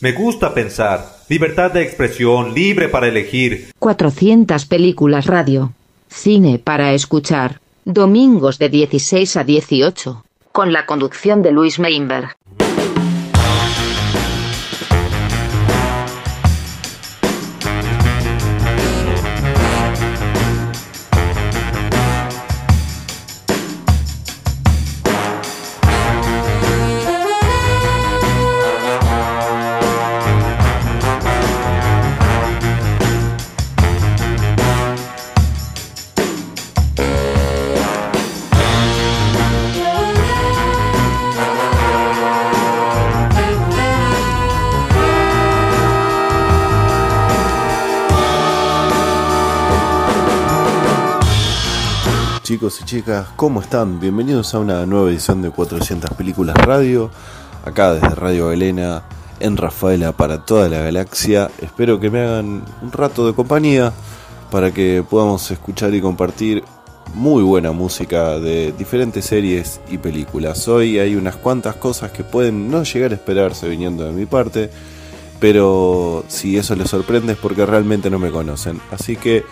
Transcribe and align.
Me 0.00 0.12
gusta 0.12 0.54
pensar. 0.54 1.04
Libertad 1.28 1.72
de 1.72 1.82
expresión, 1.82 2.54
libre 2.54 2.88
para 2.88 3.08
elegir. 3.08 3.72
400 3.80 4.64
películas 4.66 5.26
radio. 5.26 5.72
Cine 6.08 6.60
para 6.60 6.92
escuchar. 6.92 7.60
Domingos 7.84 8.60
de 8.60 8.68
16 8.68 9.36
a 9.36 9.42
18. 9.42 10.24
Con 10.52 10.72
la 10.72 10.86
conducción 10.86 11.42
de 11.42 11.50
Luis 11.50 11.80
Meinberg. 11.80 12.37
¿Cómo 53.36 53.60
están? 53.60 54.00
Bienvenidos 54.00 54.54
a 54.54 54.58
una 54.58 54.84
nueva 54.84 55.10
edición 55.10 55.40
de 55.40 55.50
400 55.50 56.10
Películas 56.14 56.56
Radio, 56.56 57.10
acá 57.64 57.94
desde 57.94 58.08
Radio 58.08 58.50
Elena, 58.50 59.04
en 59.38 59.56
Rafaela 59.56 60.12
para 60.12 60.44
toda 60.44 60.68
la 60.68 60.80
galaxia. 60.80 61.48
Espero 61.60 62.00
que 62.00 62.10
me 62.10 62.20
hagan 62.20 62.64
un 62.82 62.92
rato 62.92 63.26
de 63.26 63.34
compañía 63.34 63.92
para 64.50 64.72
que 64.72 65.04
podamos 65.08 65.48
escuchar 65.50 65.94
y 65.94 66.00
compartir 66.00 66.64
muy 67.14 67.42
buena 67.42 67.70
música 67.70 68.38
de 68.40 68.72
diferentes 68.72 69.26
series 69.26 69.80
y 69.88 69.98
películas. 69.98 70.66
Hoy 70.66 70.98
hay 70.98 71.14
unas 71.14 71.36
cuantas 71.36 71.76
cosas 71.76 72.10
que 72.10 72.24
pueden 72.24 72.68
no 72.68 72.82
llegar 72.82 73.12
a 73.12 73.14
esperarse 73.14 73.68
viniendo 73.68 74.04
de 74.04 74.12
mi 74.12 74.26
parte, 74.26 74.70
pero 75.38 76.24
si 76.26 76.56
eso 76.56 76.74
les 76.74 76.90
sorprende 76.90 77.34
es 77.34 77.38
porque 77.38 77.64
realmente 77.64 78.10
no 78.10 78.18
me 78.18 78.32
conocen. 78.32 78.80
Así 78.90 79.14
que 79.14 79.44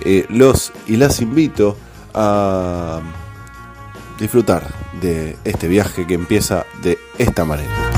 eh, 0.00 0.26
los 0.30 0.72
y 0.88 0.96
las 0.96 1.20
invito 1.20 1.76
a 2.14 3.00
disfrutar 4.18 4.66
de 5.00 5.36
este 5.44 5.68
viaje 5.68 6.06
que 6.06 6.14
empieza 6.14 6.64
de 6.82 6.98
esta 7.18 7.44
manera. 7.44 7.97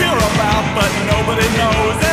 You're 0.00 0.16
about, 0.16 0.64
but 0.74 0.90
nobody 1.12 1.46
knows. 1.58 2.09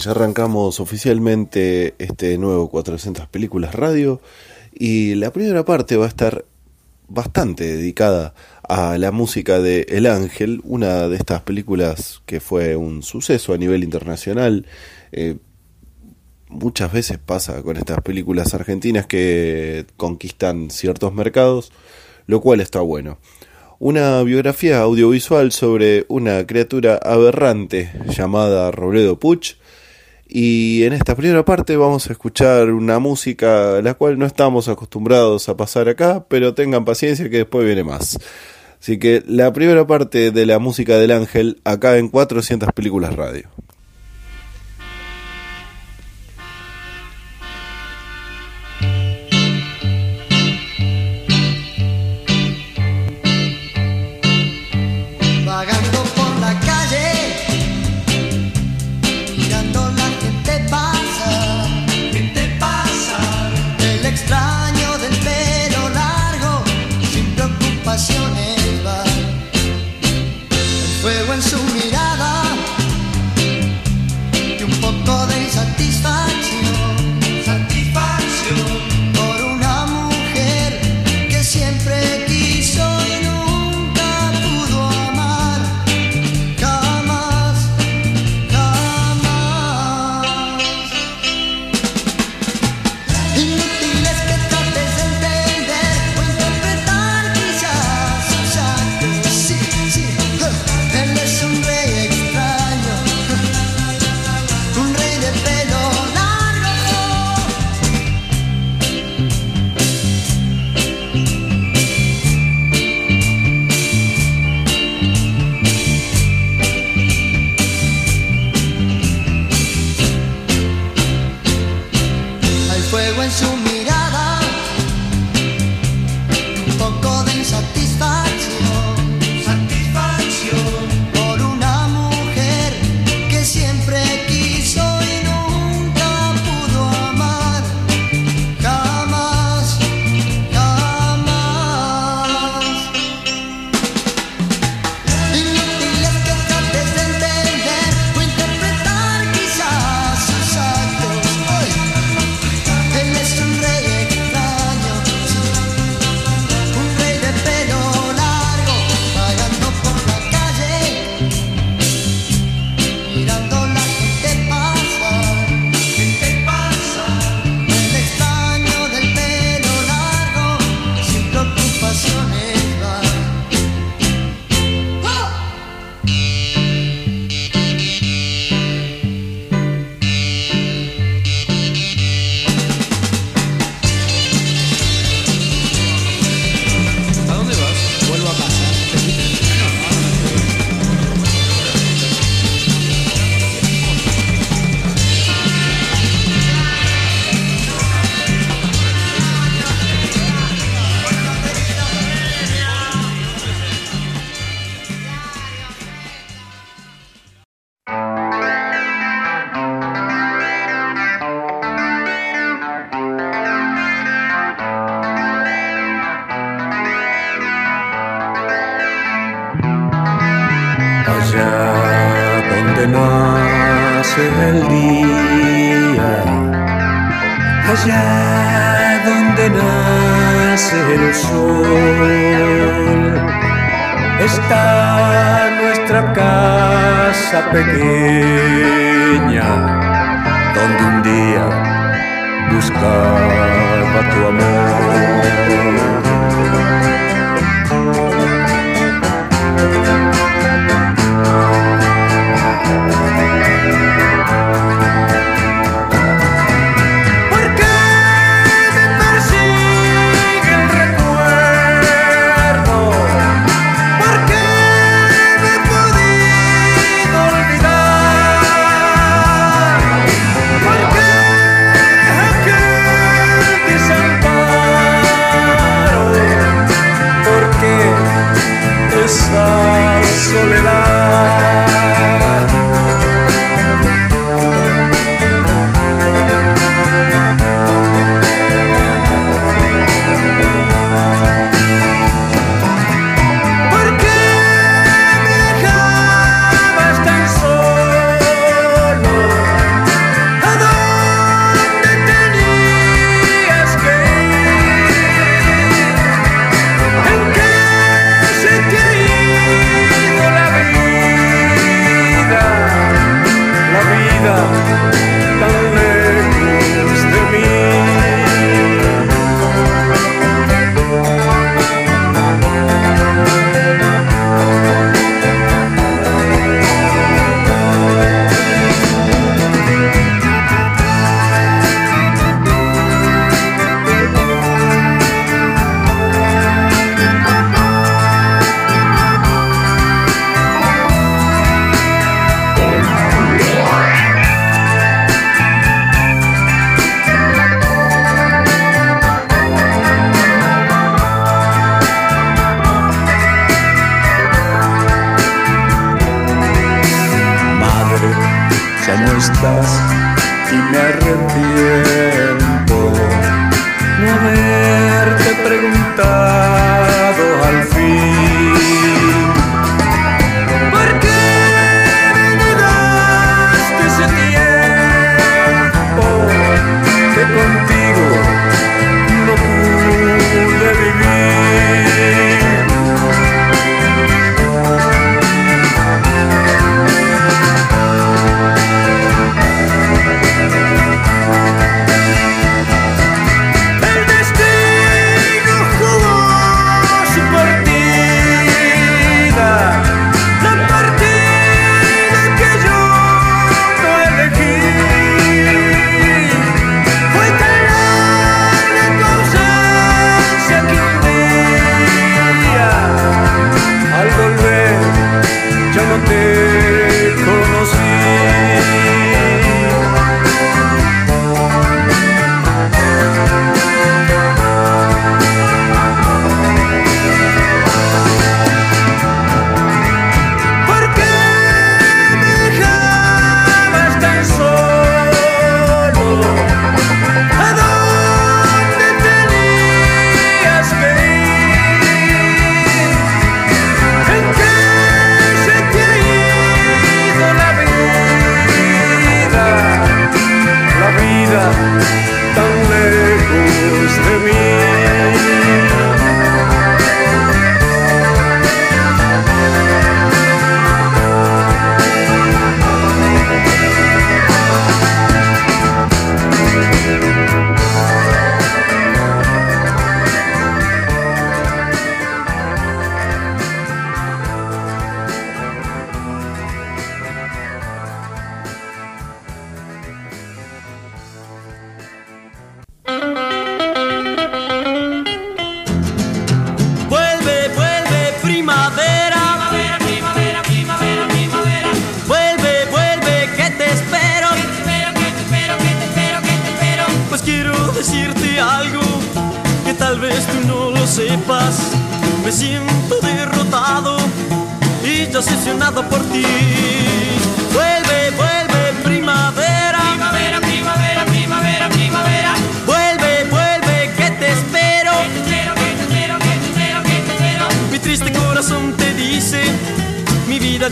Ya 0.00 0.10
arrancamos 0.10 0.80
oficialmente 0.80 1.94
este 1.98 2.38
nuevo 2.38 2.68
400 2.70 3.26
películas 3.28 3.74
radio 3.74 4.20
y 4.80 5.14
la 5.14 5.30
primera 5.30 5.62
parte 5.66 5.98
va 5.98 6.06
a 6.06 6.08
estar 6.08 6.46
bastante 7.06 7.64
dedicada 7.64 8.32
a 8.66 8.96
la 8.96 9.12
música 9.12 9.58
de 9.58 9.82
El 9.90 10.06
Ángel, 10.06 10.62
una 10.64 11.06
de 11.06 11.16
estas 11.16 11.42
películas 11.42 12.22
que 12.24 12.40
fue 12.40 12.76
un 12.76 13.02
suceso 13.02 13.52
a 13.52 13.58
nivel 13.58 13.84
internacional. 13.84 14.64
Eh, 15.12 15.36
muchas 16.48 16.90
veces 16.94 17.18
pasa 17.18 17.62
con 17.62 17.76
estas 17.76 18.00
películas 18.00 18.54
argentinas 18.54 19.04
que 19.04 19.84
conquistan 19.98 20.70
ciertos 20.70 21.12
mercados, 21.12 21.72
lo 22.26 22.40
cual 22.40 22.62
está 22.62 22.80
bueno. 22.80 23.18
Una 23.80 24.22
biografía 24.22 24.80
audiovisual 24.80 25.52
sobre 25.52 26.06
una 26.08 26.46
criatura 26.46 26.98
aberrante 27.02 27.92
llamada 28.08 28.70
Robledo 28.70 29.18
Puch. 29.18 29.56
Y 30.32 30.84
en 30.84 30.92
esta 30.92 31.16
primera 31.16 31.44
parte 31.44 31.76
vamos 31.76 32.08
a 32.08 32.12
escuchar 32.12 32.70
una 32.70 33.00
música 33.00 33.78
a 33.78 33.82
la 33.82 33.94
cual 33.94 34.16
no 34.16 34.26
estamos 34.26 34.68
acostumbrados 34.68 35.48
a 35.48 35.56
pasar 35.56 35.88
acá, 35.88 36.24
pero 36.28 36.54
tengan 36.54 36.84
paciencia 36.84 37.28
que 37.28 37.38
después 37.38 37.66
viene 37.66 37.82
más. 37.82 38.16
Así 38.80 39.00
que 39.00 39.24
la 39.26 39.52
primera 39.52 39.84
parte 39.88 40.30
de 40.30 40.46
la 40.46 40.60
música 40.60 40.98
del 40.98 41.10
ángel 41.10 41.60
acá 41.64 41.98
en 41.98 42.08
400 42.08 42.72
películas 42.72 43.16
radio. 43.16 43.48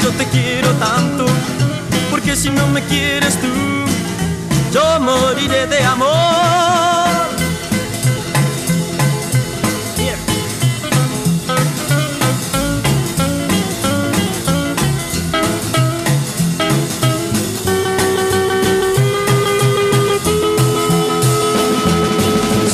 Yo 0.03 0.11
te 0.11 0.25
quiero 0.27 0.71
tanto, 0.75 1.27
porque 2.11 2.37
si 2.37 2.51
no 2.51 2.67
me 2.69 2.83
quieres 2.83 3.39
tú, 3.41 3.49
yo 4.73 5.01
moriré 5.01 5.67
de 5.67 5.83
amor. 5.85 6.09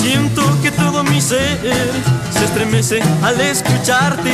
Siento 0.01 0.43
que 0.63 0.71
todo 0.71 1.03
mi 1.05 1.21
ser 1.21 1.59
se 2.31 2.45
estremece 2.45 3.03
al 3.23 3.41
escucharte, 3.41 4.33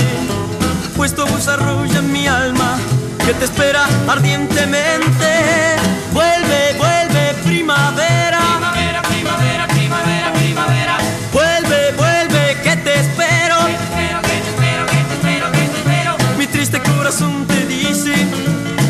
pues 1.00 1.14
tu 1.14 1.24
voz 1.24 1.48
arrulla 1.48 2.02
mi 2.02 2.26
alma 2.26 2.78
que 3.24 3.32
te 3.32 3.46
espera 3.46 3.86
ardientemente. 4.06 5.30
Vuelve, 6.12 6.74
vuelve, 6.76 7.34
primavera. 7.42 8.38
Primavera, 8.38 9.00
primavera, 9.00 9.66
primavera, 9.68 10.32
primavera. 10.34 10.98
Vuelve, 11.32 11.92
vuelve, 11.96 12.60
que 12.62 12.76
te 12.76 13.00
espero. 13.00 13.56
Que 13.64 13.72
te 13.72 13.80
espero, 13.80 14.20
que 14.20 14.28
te 14.28 14.50
espero, 14.50 14.86
que 14.92 15.00
te 15.08 15.14
espero, 15.14 15.52
que 15.52 15.58
te 15.72 15.78
espero. 15.78 16.16
Mi 16.36 16.46
triste 16.46 16.82
corazón 16.82 17.46
te 17.46 17.64
dice, 17.64 18.12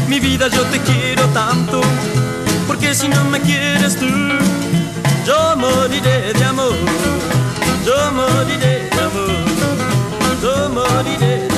mi 0.08 0.18
vida 0.18 0.48
yo 0.48 0.62
te 0.64 0.80
quiero 0.80 1.26
tanto, 1.26 1.80
porque 2.66 2.92
si 2.92 3.06
no 3.06 3.22
me 3.26 3.40
quieres 3.40 3.96
tú 3.96 4.08
yo 5.24 5.54
moriré 5.56 6.32
de 6.32 6.44
amor, 6.44 6.74
yo 7.86 8.10
moriré 8.10 8.90
de 8.90 9.00
amor, 9.00 9.30
yo 10.42 10.68
moriré 10.70 11.36
de 11.36 11.44
amor. 11.44 11.49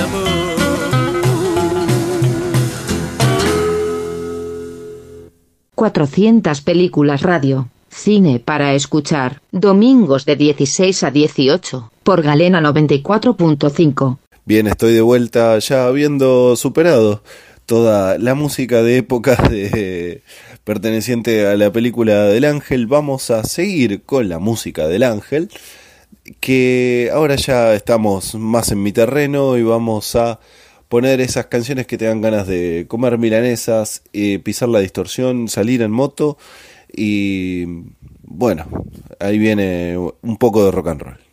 400 5.83 6.61
películas 6.61 7.23
radio. 7.23 7.69
Cine 7.91 8.39
para 8.39 8.73
escuchar. 8.75 9.43
Domingos 9.51 10.25
de 10.25 10.37
16 10.37 11.03
a 11.03 11.11
18. 11.11 11.91
Por 12.05 12.23
Galena 12.23 12.61
94.5. 12.61 14.19
Bien, 14.45 14.69
estoy 14.69 14.95
de 14.95 15.01
vuelta 15.01 15.59
ya 15.59 15.87
habiendo 15.87 16.55
superado 16.55 17.25
toda 17.67 18.17
la 18.19 18.37
música 18.37 18.85
de 18.85 18.99
época 18.99 19.35
de, 19.51 20.23
perteneciente 20.63 21.49
a 21.49 21.57
la 21.57 21.73
película 21.73 22.27
del 22.27 22.45
ángel. 22.45 22.87
Vamos 22.87 23.33
a 23.33 23.43
seguir 23.43 24.05
con 24.05 24.29
la 24.29 24.39
música 24.39 24.87
del 24.87 25.03
ángel, 25.03 25.51
que 26.39 27.11
ahora 27.13 27.35
ya 27.35 27.75
estamos 27.75 28.37
más 28.37 28.71
en 28.71 28.85
mi 28.85 28.93
terreno 28.93 29.57
y 29.57 29.65
vamos 29.65 30.15
a 30.15 30.39
poner 30.93 31.23
esas 31.23 31.47
canciones 31.47 31.87
que 31.87 31.97
te 31.97 32.05
dan 32.05 32.21
ganas 32.21 32.47
de 32.47 32.85
comer 32.87 33.17
milanesas, 33.17 34.03
eh, 34.13 34.39
pisar 34.41 34.69
la 34.69 34.81
distorsión, 34.81 35.49
salir 35.49 35.81
en 35.81 35.91
moto 35.91 36.37
y 36.93 37.65
bueno, 38.25 38.67
ahí 39.19 39.39
viene 39.39 39.97
un 39.97 40.37
poco 40.37 40.67
de 40.67 40.71
rock 40.71 40.89
and 40.89 41.01
roll. 41.01 41.32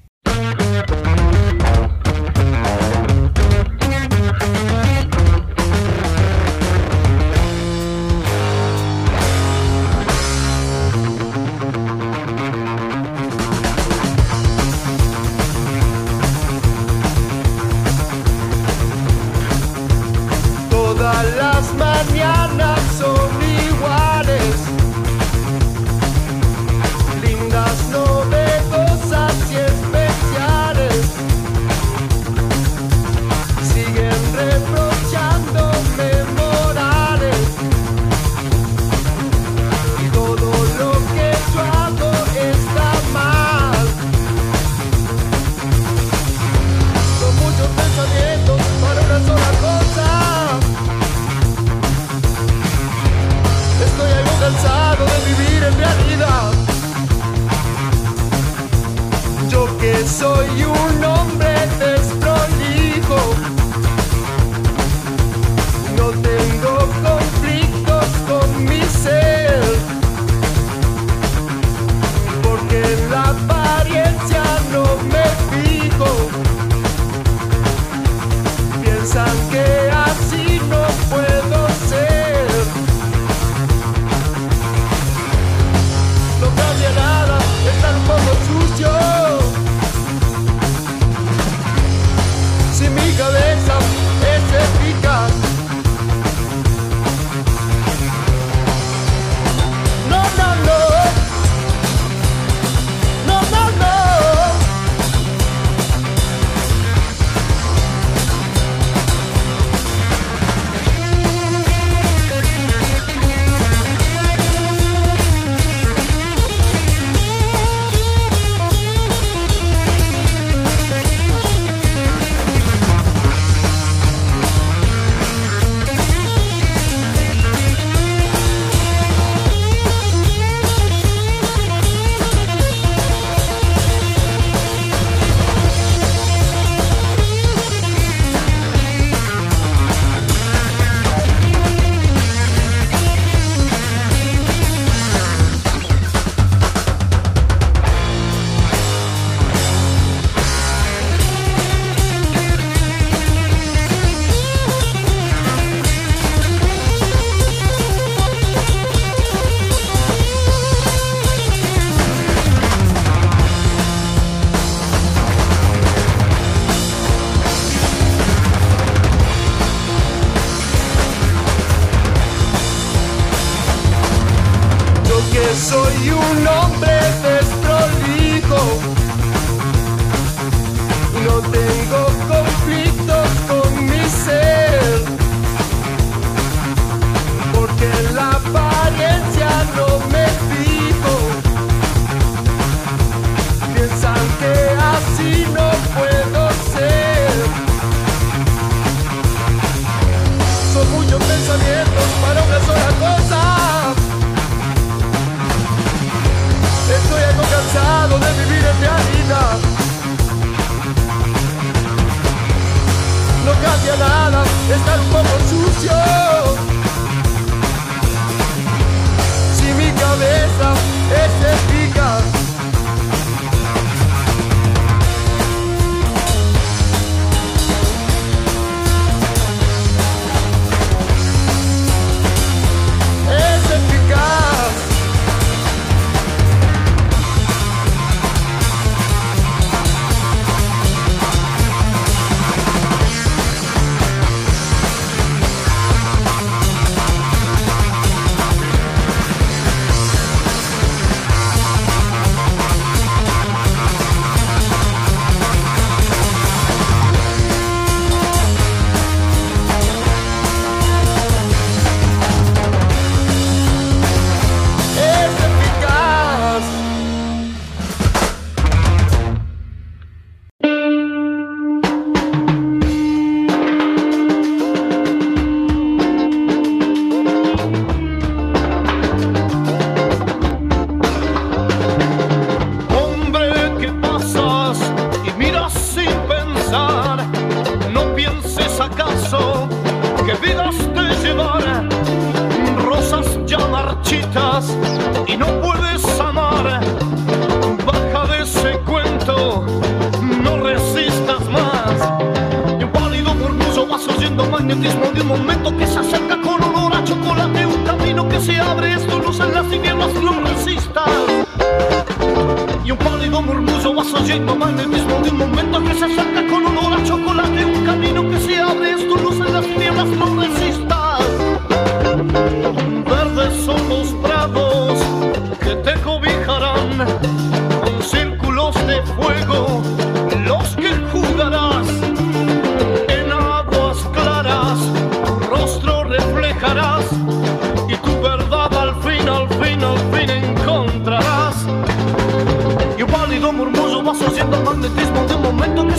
Dzień 314.30 314.44
my 314.44 314.56
malnym 314.56 314.92
jest 314.92 315.09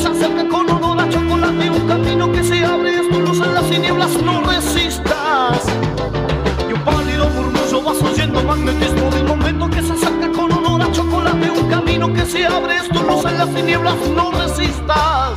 se 0.00 0.08
acerca 0.08 0.48
con 0.48 0.70
olor 0.70 0.98
a 0.98 1.08
chocolate 1.10 1.68
un 1.68 1.86
camino 1.86 2.32
que 2.32 2.42
se 2.42 2.64
abre 2.64 3.00
es 3.00 3.08
tu 3.10 3.20
luz 3.20 3.38
en 3.40 3.52
las 3.52 3.68
tinieblas 3.68 4.10
no 4.22 4.40
resistas. 4.42 5.66
Y 6.68 6.72
un 6.72 6.80
pálido 6.80 7.28
murmullo 7.28 7.82
vas 7.82 8.02
oyendo 8.02 8.42
magnetismo 8.42 9.10
del 9.10 9.24
momento 9.24 9.68
que 9.68 9.82
se 9.82 9.92
acerca 9.92 10.32
con 10.32 10.52
olor 10.52 10.80
a 10.80 10.90
chocolate 10.90 11.50
un 11.50 11.68
camino 11.68 12.12
que 12.14 12.24
se 12.24 12.46
abre 12.46 12.76
es 12.76 12.88
tu 12.88 13.02
luz 13.02 13.26
en 13.26 13.36
las 13.36 13.54
tinieblas 13.54 13.96
no 14.16 14.30
resistas. 14.30 15.34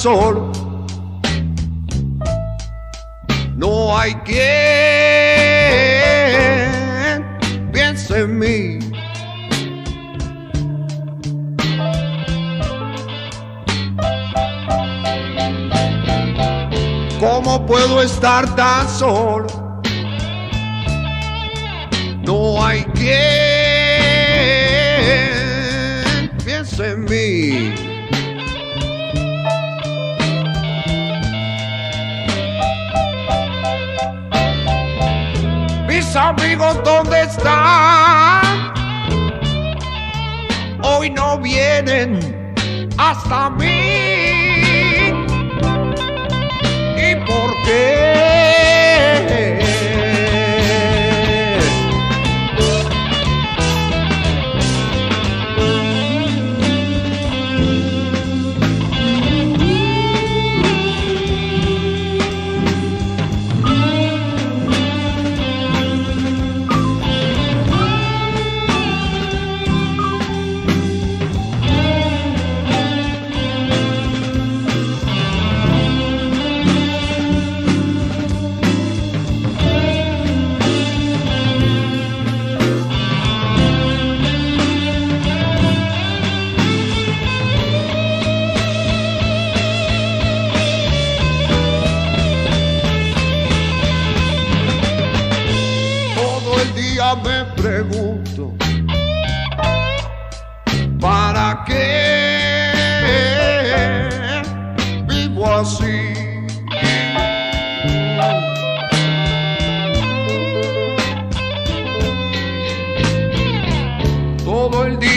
solo 0.00 0.49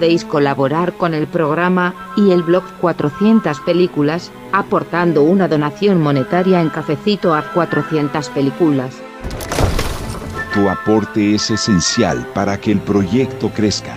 Podéis 0.00 0.24
colaborar 0.24 0.94
con 0.94 1.12
el 1.12 1.26
programa 1.26 1.94
y 2.16 2.30
el 2.30 2.42
blog 2.42 2.64
400 2.80 3.60
películas, 3.60 4.32
aportando 4.50 5.22
una 5.24 5.46
donación 5.46 6.00
monetaria 6.00 6.62
en 6.62 6.70
cafecito 6.70 7.34
a 7.34 7.52
400 7.52 8.30
películas. 8.30 8.94
Tu 10.54 10.66
aporte 10.70 11.34
es 11.34 11.50
esencial 11.50 12.26
para 12.32 12.58
que 12.58 12.72
el 12.72 12.80
proyecto 12.80 13.50
crezca. 13.50 13.94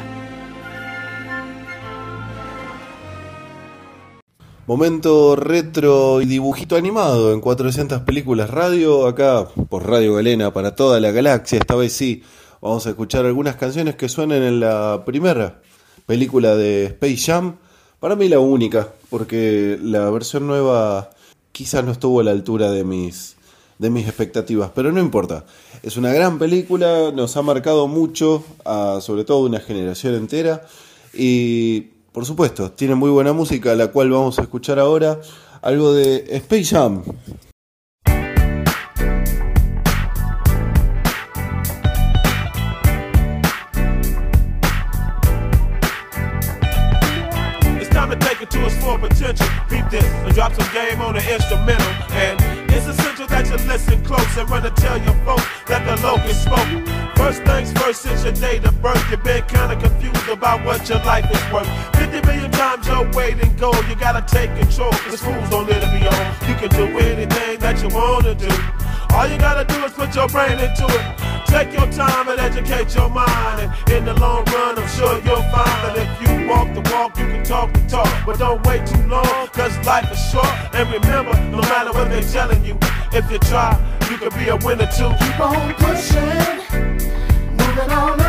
Momento 4.67 5.37
retro 5.37 6.19
y 6.19 6.25
dibujito 6.25 6.75
animado 6.75 7.31
en 7.31 7.39
400 7.39 8.01
películas 8.01 8.49
radio, 8.49 9.07
acá 9.07 9.47
por 9.69 9.89
Radio 9.89 10.15
Galena 10.15 10.51
para 10.51 10.75
toda 10.75 10.99
la 10.99 11.11
galaxia. 11.11 11.59
Esta 11.59 11.75
vez 11.75 11.93
sí, 11.93 12.23
vamos 12.59 12.85
a 12.87 12.89
escuchar 12.89 13.25
algunas 13.25 13.55
canciones 13.55 13.95
que 13.95 14.09
suenen 14.09 14.43
en 14.43 14.59
la 14.59 15.03
primera 15.05 15.61
película 16.05 16.55
de 16.55 16.85
Space 16.85 17.17
Jam. 17.17 17.55
Para 17.99 18.15
mí 18.15 18.27
la 18.27 18.39
única, 18.39 18.89
porque 19.09 19.77
la 19.81 20.09
versión 20.09 20.47
nueva 20.47 21.11
quizás 21.51 21.85
no 21.85 21.91
estuvo 21.91 22.19
a 22.19 22.23
la 22.23 22.31
altura 22.31 22.71
de 22.71 22.83
mis, 22.83 23.35
de 23.79 23.89
mis 23.89 24.07
expectativas, 24.07 24.71
pero 24.75 24.91
no 24.91 24.99
importa. 24.99 25.45
Es 25.81 25.97
una 25.97 26.11
gran 26.11 26.39
película, 26.39 27.11
nos 27.13 27.37
ha 27.37 27.41
marcado 27.41 27.87
mucho, 27.87 28.43
a, 28.65 28.99
sobre 29.01 29.23
todo 29.23 29.45
una 29.45 29.59
generación 29.59 30.15
entera. 30.15 30.65
Y 31.13 31.81
por 32.11 32.25
supuesto, 32.25 32.71
tiene 32.71 32.95
muy 32.95 33.09
buena 33.09 33.33
música, 33.33 33.73
la 33.75 33.87
cual 33.87 34.11
vamos 34.11 34.37
a 34.39 34.43
escuchar 34.43 34.79
ahora. 34.79 35.19
Algo 35.61 35.93
de 35.93 36.25
Space 36.29 36.65
Jam. 36.65 37.03
Drop 50.33 50.53
some 50.53 50.73
game 50.73 50.99
on 51.01 51.13
the 51.13 51.23
instrumental. 51.33 51.93
And 52.11 52.37
it's 52.71 52.87
essential 52.87 53.27
that 53.27 53.45
you 53.45 53.57
listen 53.67 54.03
close 54.03 54.37
and 54.37 54.49
run 54.49 54.63
to 54.63 54.71
tell 54.71 54.97
your 54.97 55.13
folks 55.25 55.45
that 55.67 55.85
the 55.85 55.95
locust 56.01 56.43
spoke. 56.43 56.69
First 57.15 57.43
things 57.43 57.71
first, 57.73 58.01
since 58.01 58.23
your 58.23 58.33
date 58.33 58.65
of 58.65 58.81
birth, 58.81 59.03
you've 59.09 59.23
been 59.23 59.45
kinda 59.45 59.75
confused 59.79 60.27
about 60.27 60.65
what 60.65 60.87
your 60.89 60.99
life 61.05 61.29
is 61.29 61.43
worth. 61.53 61.69
50 61.97 62.21
million 62.25 62.51
times 62.51 62.87
your 62.87 63.09
weight 63.11 63.39
in 63.39 63.55
gold, 63.57 63.85
you 63.87 63.95
gotta 63.95 64.23
take 64.25 64.49
control. 64.57 64.91
Cause 64.91 65.21
fools 65.21 65.49
don't 65.49 65.69
let 65.69 65.83
it 65.83 65.91
be 65.93 66.07
on. 66.07 66.25
You 66.49 66.55
can 66.55 66.69
do 66.69 66.85
anything 66.97 67.59
that 67.59 67.81
you 67.81 67.89
wanna 67.89 68.33
do. 68.33 68.49
All 69.13 69.27
you 69.27 69.37
gotta 69.37 69.63
do 69.65 69.85
is 69.85 69.93
put 69.93 70.15
your 70.15 70.27
brain 70.27 70.59
into 70.59 70.85
it. 70.89 71.33
Take 71.45 71.71
your 71.71 71.89
time 71.91 72.29
and 72.29 72.39
educate 72.39 72.95
your 72.95 73.09
mind. 73.09 73.61
And 73.61 73.91
in 73.93 74.05
the 74.05 74.13
long 74.15 74.43
run, 74.45 74.79
I'm 74.79 74.87
sure 74.87 75.13
you'll 75.21 75.47
find 75.53 75.77
that 75.85 75.95
if 75.95 76.09
you 76.21 76.47
walk 76.47 76.73
the 76.73 76.81
walk, 76.91 77.17
you 77.19 77.27
can 77.27 77.43
talk 77.43 77.71
the 77.73 77.81
talk. 77.87 78.11
But 78.25 78.39
don't 78.39 78.65
wait 78.65 78.87
too 78.87 79.05
long, 79.07 79.47
cause 79.53 79.77
life 79.85 80.11
is 80.11 80.19
short. 80.31 80.47
And 80.73 80.91
remember, 80.91 81.33
no 81.51 81.61
matter 81.61 81.91
what 81.93 82.09
they're 82.09 82.23
telling 82.23 82.65
you, 82.65 82.75
if 83.11 83.29
you 83.29 83.37
try, 83.37 83.77
you 84.09 84.17
can 84.17 84.33
be 84.37 84.49
a 84.49 84.57
winner 84.65 84.87
too. 84.87 85.11
Keep 85.19 85.39
on 85.39 85.73
pushing, 85.75 86.57
moving 87.55 87.91
on 87.91 88.22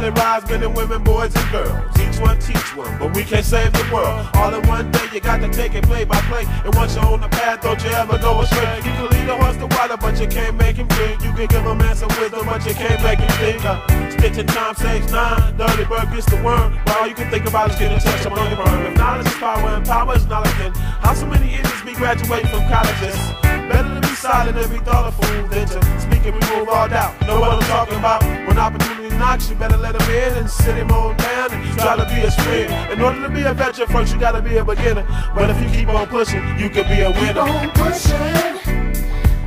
Everybody 0.00 0.24
rise, 0.24 0.48
men 0.48 0.62
and 0.62 0.74
women, 0.74 1.04
boys 1.04 1.36
and 1.36 1.50
girls. 1.52 2.00
Each 2.00 2.18
one 2.18 2.38
teach 2.38 2.74
one, 2.74 2.98
but 2.98 3.14
we 3.14 3.22
can't 3.22 3.44
save 3.44 3.70
the 3.74 3.84
world. 3.92 4.26
All 4.32 4.54
in 4.54 4.66
one 4.66 4.90
day, 4.90 5.04
you 5.12 5.20
got 5.20 5.42
to 5.42 5.48
take 5.52 5.74
it 5.74 5.84
play 5.84 6.04
by 6.04 6.18
play. 6.22 6.46
And 6.64 6.74
once 6.74 6.94
you're 6.94 7.04
on 7.04 7.20
the 7.20 7.28
path, 7.28 7.60
don't 7.60 7.76
you 7.84 7.90
ever 7.90 8.16
go 8.16 8.40
astray. 8.40 8.78
You 8.78 8.96
can 8.96 9.10
lead 9.10 9.28
a 9.28 9.36
horse 9.36 9.58
to 9.58 9.66
water, 9.66 9.98
but 9.98 10.18
you 10.18 10.26
can't 10.26 10.56
make 10.56 10.76
him 10.76 10.88
drink. 10.88 11.22
You 11.22 11.32
can 11.34 11.46
give 11.48 11.66
a 11.66 11.74
man 11.74 11.94
some 11.94 12.08
wisdom, 12.18 12.46
but 12.46 12.64
you 12.64 12.72
can't 12.72 13.02
make 13.02 13.18
him 13.18 13.28
think. 13.44 13.62
Uh, 13.62 13.76
stitching 14.16 14.46
time 14.46 14.74
saves 14.74 15.12
nine. 15.12 15.54
The 15.58 15.70
early 15.70 15.84
bird 15.84 16.10
gets 16.12 16.24
the 16.24 16.36
worm. 16.36 16.78
But 16.86 16.96
all 16.96 17.06
you 17.06 17.14
can 17.14 17.28
think 17.30 17.46
about 17.46 17.70
is 17.70 17.76
getting 17.76 17.98
touched 17.98 18.24
up 18.24 18.32
on 18.32 18.48
your 18.48 18.64
firm. 18.64 18.80
If 18.86 18.96
knowledge 18.96 19.26
is 19.26 19.34
power 19.34 19.68
and 19.68 19.84
power 19.84 20.16
is 20.16 20.24
knowledge, 20.26 20.56
then 20.56 20.72
how 21.04 21.12
so 21.12 21.26
many 21.26 21.52
idiots 21.52 21.82
be 21.84 21.92
graduating 21.92 22.48
from 22.48 22.64
colleges? 22.72 23.20
Better 23.68 23.94
to 23.94 24.00
be 24.00 24.14
silent 24.16 24.56
and 24.56 24.70
be 24.72 24.78
thoughtful 24.78 25.46
than 25.48 25.68
to 25.68 25.78
speak 26.00 26.24
and 26.24 26.34
remove 26.42 26.70
all 26.70 26.88
doubt. 26.88 27.20
Know 27.26 27.38
what 27.38 27.52
I'm 27.52 27.60
talking 27.68 27.98
about? 27.98 28.24
When 28.48 28.58
opportunity 28.58 29.14
knocks, 29.16 29.48
you 29.48 29.54
better 29.54 29.76
let 29.76 29.89
in 29.98 30.34
and 30.38 30.50
sit 30.50 30.76
him 30.76 30.90
on 30.90 31.16
down 31.16 31.52
and 31.52 31.78
try 31.78 31.96
to 31.96 32.04
be 32.04 32.20
his 32.20 32.34
friend. 32.34 32.92
In 32.92 33.00
order 33.00 33.22
to 33.22 33.28
be 33.28 33.42
a 33.42 33.54
veteran, 33.54 33.88
first 33.88 34.12
you 34.12 34.20
gotta 34.20 34.42
be 34.42 34.56
a 34.56 34.64
beginner. 34.64 35.04
But 35.34 35.50
if 35.50 35.60
you 35.62 35.68
keep 35.70 35.88
on 35.88 36.06
pushing, 36.08 36.42
you 36.58 36.70
can 36.70 36.86
be 36.88 37.00
a 37.02 37.12
Keep 37.12 37.20
winner. 37.20 37.40
on 37.40 37.70
pushing, 37.70 38.90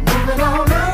moving 0.05 0.41
on 0.41 0.71
up. 0.71 0.92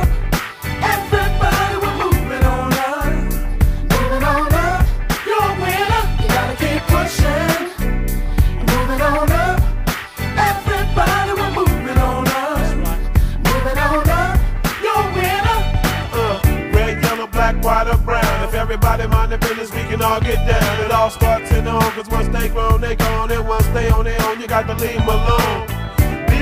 Everybody 18.80 19.08
mind 19.10 19.32
their 19.32 19.38
business, 19.40 19.72
we 19.74 19.82
can 19.90 20.02
all 20.02 20.22
get 20.22 20.48
down. 20.48 20.86
It 20.86 20.92
all 20.92 21.10
starts 21.10 21.52
in 21.52 21.66
the 21.66 21.72
home, 21.72 21.92
cause 21.92 22.10
once 22.10 22.28
they 22.30 22.50
grown, 22.50 22.82
they 22.82 22.96
gone. 22.96 23.32
And 23.32 23.48
once 23.48 23.68
they 23.68 23.90
on 23.90 24.06
their 24.06 24.22
own, 24.24 24.40
you 24.40 24.48
got 24.48 24.68
to 24.68 24.74
leave 24.76 24.98
them 24.98 25.10
alone. 25.10 25.79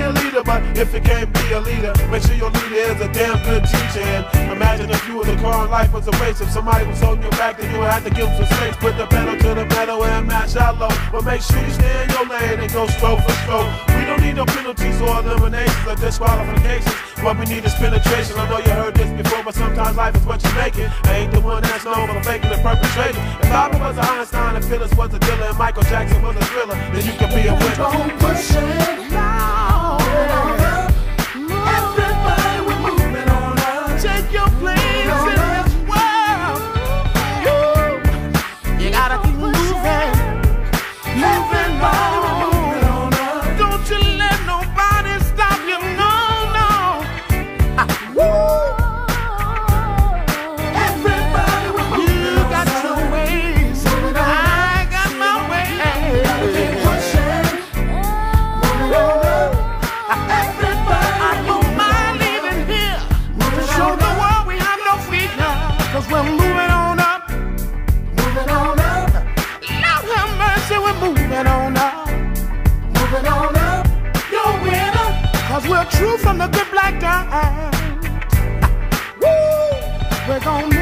A 0.07 0.11
leader, 0.23 0.41
but 0.41 0.63
if 0.77 0.93
you 0.93 1.01
can't 1.01 1.27
be 1.33 1.51
a 1.51 1.59
leader, 1.59 1.91
make 2.09 2.23
sure 2.23 2.33
your 2.33 2.49
leader 2.49 2.95
is 2.95 3.01
a 3.01 3.11
damn 3.11 3.43
good 3.43 3.63
teacher. 3.67 3.99
And 3.99 4.51
imagine 4.55 4.89
if 4.89 5.05
you 5.05 5.17
was 5.17 5.27
a 5.27 5.35
car 5.35 5.63
and 5.63 5.71
life 5.71 5.91
was 5.91 6.07
a 6.07 6.11
race. 6.23 6.39
If 6.39 6.49
somebody 6.49 6.87
was 6.87 7.03
on 7.03 7.21
your 7.21 7.31
back, 7.31 7.57
then 7.57 7.69
you 7.73 7.79
would 7.79 7.91
have 7.91 8.05
to 8.05 8.09
give 8.09 8.23
them 8.31 8.37
some 8.37 8.55
space. 8.55 8.77
Put 8.77 8.95
the 8.95 9.05
pedal 9.07 9.35
to 9.35 9.49
the 9.59 9.65
metal 9.65 10.05
and 10.05 10.25
match 10.25 10.55
out 10.55 10.79
low. 10.79 10.87
But 11.11 11.25
make 11.25 11.41
sure 11.41 11.59
you 11.59 11.71
stay 11.71 12.03
in 12.03 12.09
your 12.15 12.25
lane 12.25 12.57
and 12.57 12.71
go 12.71 12.87
stroke 12.87 13.19
for 13.19 13.35
stroke. 13.43 13.67
We 13.99 14.05
don't 14.07 14.21
need 14.21 14.37
no 14.37 14.45
penalties 14.45 15.01
or 15.01 15.19
eliminations 15.19 15.87
or 15.87 15.95
disqualifications. 15.95 16.95
What 17.19 17.37
we 17.39 17.45
need 17.45 17.65
is 17.65 17.73
penetration. 17.75 18.39
I 18.39 18.47
know 18.47 18.59
you 18.59 18.71
heard 18.79 18.95
this 18.95 19.11
before, 19.11 19.43
but 19.43 19.55
sometimes 19.55 19.97
life 19.97 20.15
is 20.15 20.23
what 20.23 20.41
you 20.41 20.53
make 20.55 20.77
it. 20.77 20.89
I 21.03 21.27
ain't 21.27 21.33
the 21.33 21.41
one 21.41 21.63
that's 21.63 21.83
known 21.83 22.07
for 22.07 22.23
faking 22.23 22.47
and 22.47 22.63
perpetrating. 22.63 23.19
If 23.43 23.49
Bobby 23.51 23.77
was 23.79 23.97
a 23.97 24.05
Einstein 24.07 24.55
and 24.55 24.63
Phyllis 24.63 24.93
was 24.95 25.13
a 25.13 25.19
dealer 25.19 25.51
and 25.51 25.57
Michael 25.57 25.83
Jackson 25.83 26.21
was 26.21 26.37
a 26.37 26.45
thriller, 26.47 26.75
then 26.95 27.03
you 27.03 27.11
could 27.19 27.35
be 27.35 27.43
a 27.51 27.53
winner. 27.59 27.83
on 27.83 28.09
pushing, 28.23 28.63
moving 28.63 29.06
true 75.97 76.17
from 76.17 76.37
the 76.37 76.47
good 76.47 76.69
black 76.71 76.99
guy. 77.01 77.23
Woo! 79.21 80.27
We're 80.27 80.39
gonna 80.39 80.76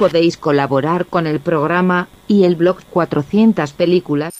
Podéis 0.00 0.38
colaborar 0.38 1.04
con 1.04 1.26
el 1.26 1.40
programa 1.40 2.08
y 2.26 2.44
el 2.44 2.56
blog 2.56 2.78
400 2.88 3.74
películas 3.74 4.32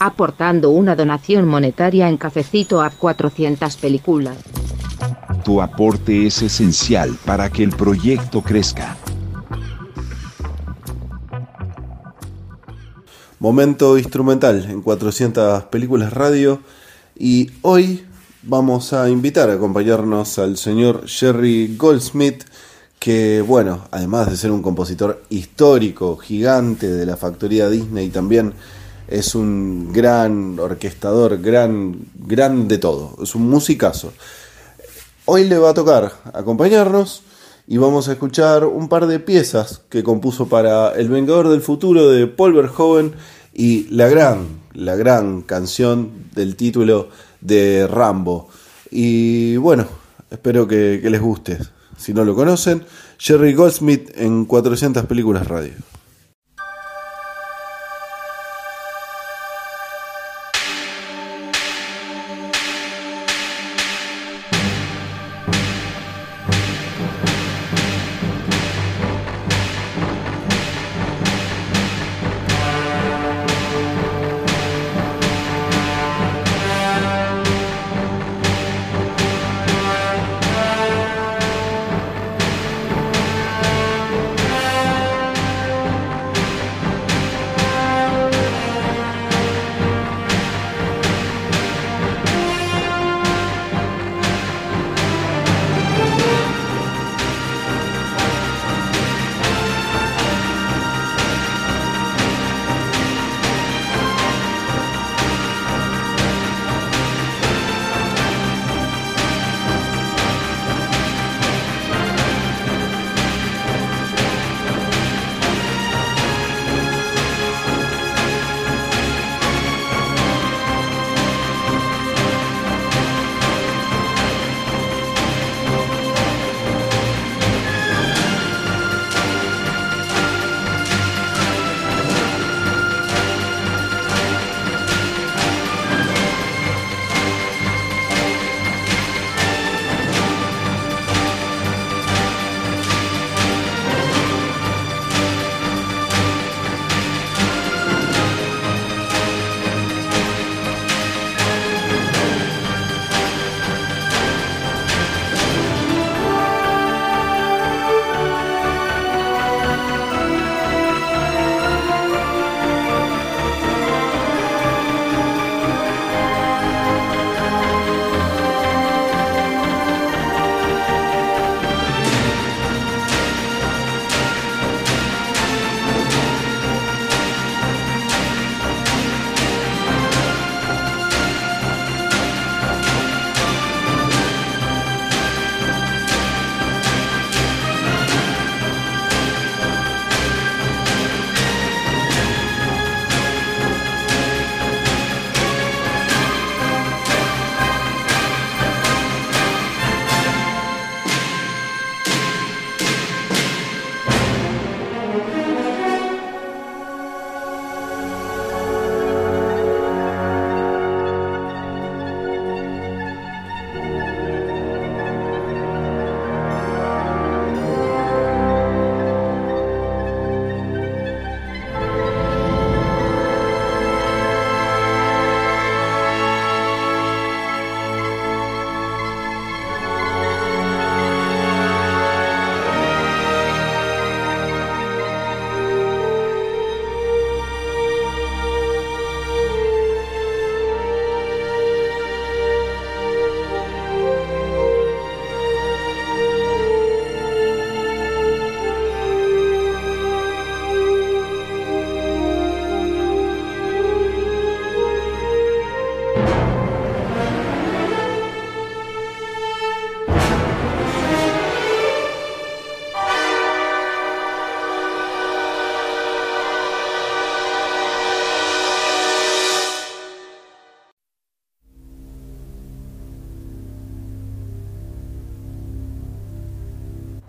aportando 0.00 0.70
una 0.70 0.96
donación 0.96 1.46
monetaria 1.46 2.08
en 2.08 2.16
cafecito 2.16 2.82
a 2.82 2.90
400 2.90 3.76
películas. 3.76 4.36
Tu 5.44 5.62
aporte 5.62 6.26
es 6.26 6.42
esencial 6.42 7.16
para 7.24 7.48
que 7.48 7.62
el 7.62 7.70
proyecto 7.70 8.42
crezca. 8.42 8.96
Momento 13.38 13.96
instrumental 13.96 14.66
en 14.68 14.82
400 14.82 15.62
películas 15.66 16.12
radio 16.12 16.58
y 17.16 17.52
hoy 17.62 18.04
vamos 18.42 18.92
a 18.92 19.08
invitar 19.08 19.48
a 19.48 19.54
acompañarnos 19.54 20.40
al 20.40 20.56
señor 20.56 21.06
Jerry 21.06 21.76
Goldsmith 21.76 22.42
que 23.02 23.42
bueno, 23.42 23.88
además 23.90 24.30
de 24.30 24.36
ser 24.36 24.52
un 24.52 24.62
compositor 24.62 25.24
histórico, 25.28 26.16
gigante 26.16 26.86
de 26.88 27.04
la 27.04 27.16
factoría 27.16 27.68
Disney 27.68 28.10
también 28.10 28.52
es 29.08 29.34
un 29.34 29.92
gran 29.92 30.56
orquestador, 30.60 31.42
gran, 31.42 31.96
gran 32.14 32.68
de 32.68 32.78
todo, 32.78 33.16
es 33.20 33.34
un 33.34 33.50
musicazo. 33.50 34.12
Hoy 35.24 35.48
le 35.48 35.58
va 35.58 35.70
a 35.70 35.74
tocar 35.74 36.12
acompañarnos 36.32 37.24
y 37.66 37.76
vamos 37.76 38.06
a 38.06 38.12
escuchar 38.12 38.64
un 38.66 38.88
par 38.88 39.08
de 39.08 39.18
piezas 39.18 39.80
que 39.88 40.04
compuso 40.04 40.46
para 40.46 40.92
El 40.92 41.08
Vengador 41.08 41.48
del 41.48 41.60
Futuro 41.60 42.08
de 42.08 42.28
Paul 42.28 42.52
Verhoeven 42.52 43.14
y 43.52 43.88
la 43.88 44.08
gran, 44.08 44.46
la 44.74 44.94
gran 44.94 45.42
canción 45.42 46.28
del 46.36 46.54
título 46.54 47.08
de 47.40 47.88
Rambo. 47.88 48.48
Y 48.92 49.56
bueno, 49.56 49.88
espero 50.30 50.68
que, 50.68 51.00
que 51.02 51.10
les 51.10 51.20
guste. 51.20 51.58
Si 52.02 52.12
no 52.12 52.24
lo 52.24 52.34
conocen, 52.34 52.82
Jerry 53.16 53.54
Goldsmith 53.54 54.10
en 54.16 54.44
400 54.44 55.06
películas 55.06 55.46
radio. 55.46 55.74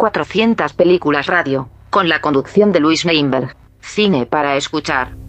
400 0.03 0.73
películas 0.73 1.27
radio, 1.27 1.69
con 1.89 2.09
la 2.09 2.19
conducción 2.19 2.73
de 2.73 2.81
Luis 2.81 3.05
Neinberg. 3.05 3.55
Cine 3.79 4.25
para 4.25 4.57
escuchar. 4.57 5.22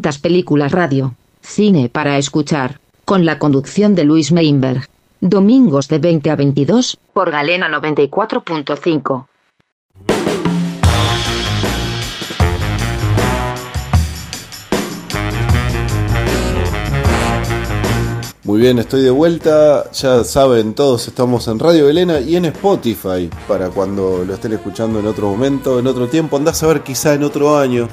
200 0.00 0.18
películas 0.18 0.72
radio, 0.72 1.14
cine 1.42 1.90
para 1.90 2.16
escuchar, 2.16 2.80
con 3.04 3.26
la 3.26 3.38
conducción 3.38 3.94
de 3.94 4.04
Luis 4.04 4.32
Meinberg. 4.32 4.88
Domingos 5.20 5.88
de 5.88 5.98
20 5.98 6.30
a 6.30 6.36
22, 6.36 6.98
por 7.12 7.30
Galena 7.30 7.68
94.5. 7.68 9.26
Muy 18.44 18.60
bien, 18.60 18.78
estoy 18.78 19.02
de 19.02 19.10
vuelta. 19.10 19.90
Ya 19.92 20.24
saben, 20.24 20.74
todos 20.74 21.06
estamos 21.06 21.46
en 21.48 21.58
Radio 21.58 21.90
Elena 21.90 22.18
y 22.20 22.36
en 22.36 22.46
Spotify 22.46 23.28
para 23.46 23.68
cuando 23.68 24.24
lo 24.26 24.34
estén 24.34 24.54
escuchando 24.54 24.98
en 24.98 25.06
otro 25.06 25.28
momento, 25.28 25.78
en 25.78 25.86
otro 25.86 26.08
tiempo. 26.08 26.38
Andás 26.38 26.62
a 26.62 26.68
ver, 26.68 26.82
quizá 26.82 27.12
en 27.12 27.22
otro 27.22 27.58
año 27.58 27.88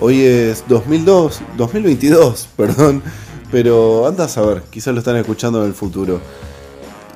Hoy 0.00 0.22
es 0.22 0.64
2002, 0.68 1.40
2022, 1.56 2.48
perdón. 2.56 3.02
Pero 3.50 4.06
andás 4.06 4.36
a 4.38 4.42
ver, 4.42 4.62
quizá 4.70 4.92
lo 4.92 4.98
están 4.98 5.16
escuchando 5.16 5.60
en 5.62 5.68
el 5.68 5.74
futuro. 5.74 6.20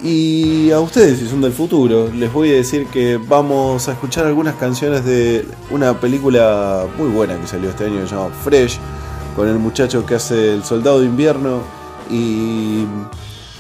Y 0.03 0.71
a 0.73 0.81
ustedes, 0.81 1.21
si 1.21 1.29
son 1.29 1.43
del 1.43 1.53
futuro, 1.53 2.11
les 2.13 2.33
voy 2.33 2.51
a 2.51 2.55
decir 2.55 2.87
que 2.87 3.19
vamos 3.19 3.89
a 3.89 3.93
escuchar 3.93 4.27
algunas 4.27 4.57
canciones 4.57 5.05
de 5.05 5.47
una 5.71 6.01
película 6.01 6.87
muy 6.99 7.09
buena 7.09 7.39
que 7.39 7.47
salió 7.47 7.71
este 7.71 7.85
año, 7.85 8.01
que 8.01 8.09
se 8.09 8.17
llama 8.17 8.35
Fresh, 8.43 8.79
con 9.37 9.47
el 9.47 9.59
muchacho 9.59 10.05
que 10.05 10.17
hace 10.17 10.55
el 10.55 10.65
soldado 10.65 11.01
de 11.01 11.07
invierno 11.07 11.61
y, 12.11 12.85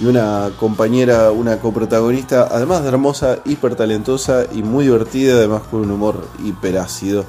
una 0.01 0.51
compañera, 0.59 1.31
una 1.31 1.61
coprotagonista, 1.61 2.49
además 2.51 2.83
de 2.83 2.89
hermosa, 2.89 3.39
hiper 3.45 3.77
talentosa 3.77 4.47
y 4.53 4.65
muy 4.65 4.87
divertida, 4.87 5.35
además 5.35 5.63
con 5.71 5.83
un 5.83 5.93
humor 5.93 6.27
hiper 6.45 6.79
ácido. 6.79 7.25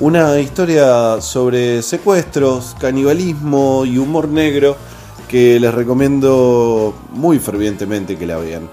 Una 0.00 0.38
historia 0.40 1.20
sobre 1.20 1.82
secuestros, 1.82 2.74
canibalismo 2.80 3.84
y 3.84 3.98
humor 3.98 4.28
negro 4.28 4.74
que 5.28 5.60
les 5.60 5.74
recomiendo 5.74 6.94
muy 7.10 7.38
fervientemente 7.38 8.16
que 8.16 8.26
la 8.26 8.38
vean. 8.38 8.66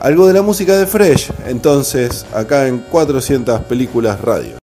Algo 0.00 0.26
de 0.26 0.34
la 0.34 0.42
música 0.42 0.76
de 0.76 0.86
Fresh, 0.86 1.32
entonces, 1.46 2.26
acá 2.34 2.68
en 2.68 2.80
400 2.80 3.62
Películas 3.62 4.20
Radio. 4.20 4.58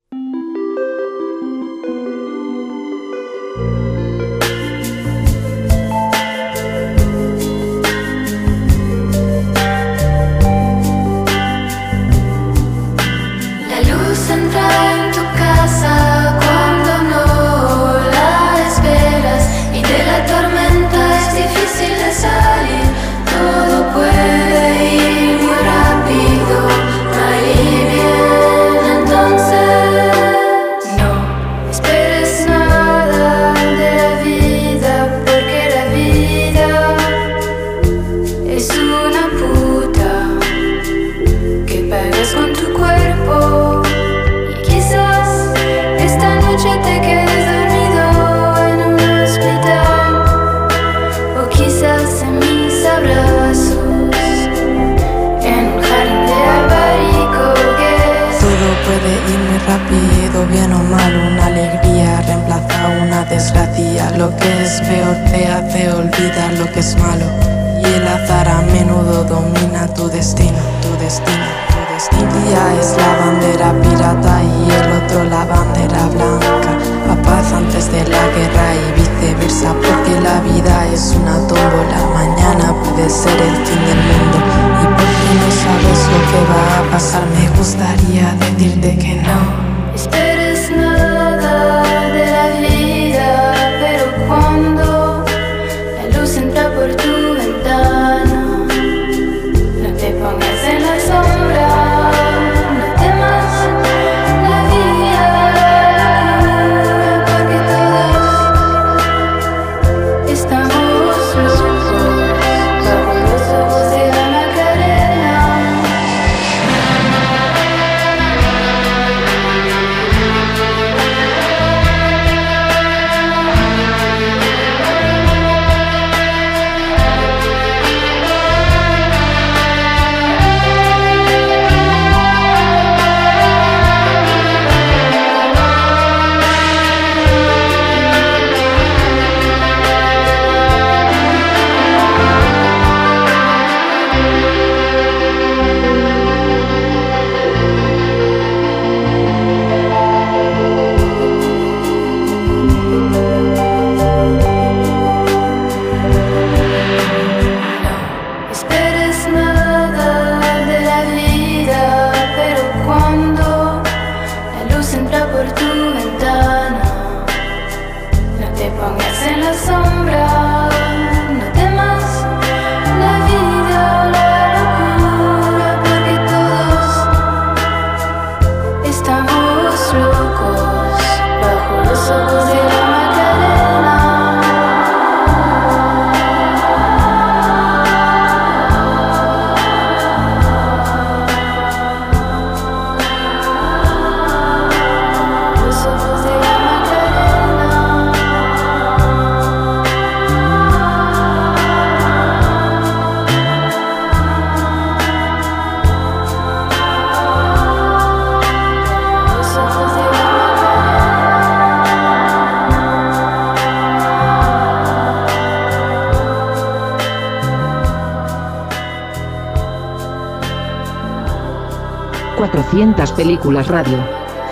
400 222.41 223.13
películas 223.13 223.69
radio. 223.69 223.99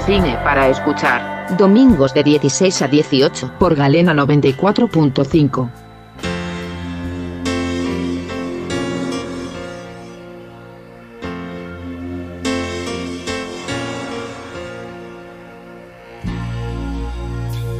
Cine 0.05 0.36
para 0.45 0.68
escuchar, 0.68 1.57
domingos 1.57 2.12
de 2.12 2.22
16 2.22 2.82
a 2.82 2.86
18 2.86 3.53
por 3.59 3.74
Galena 3.74 4.12
94.5. 4.12 5.70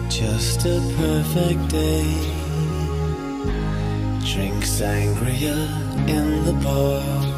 Just 0.09 0.64
a 0.64 0.80
perfect 0.96 1.70
day. 1.70 2.06
Drink 4.24 4.64
sangria 4.64 5.54
in 6.06 6.44
the 6.46 6.52
bar. 6.64 7.38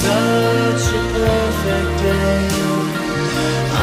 such 0.00 0.86
a 0.94 1.02
perfect 1.12 1.92
day. 2.02 2.48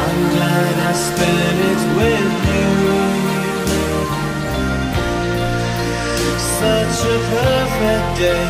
I'm 0.02 0.20
glad 0.34 0.76
I 0.90 0.94
spent 1.08 1.58
it 1.72 1.82
with 1.98 2.34
you. 2.52 2.72
Such 6.60 6.98
a 7.06 7.18
perfect 7.36 8.10
day. 8.24 8.50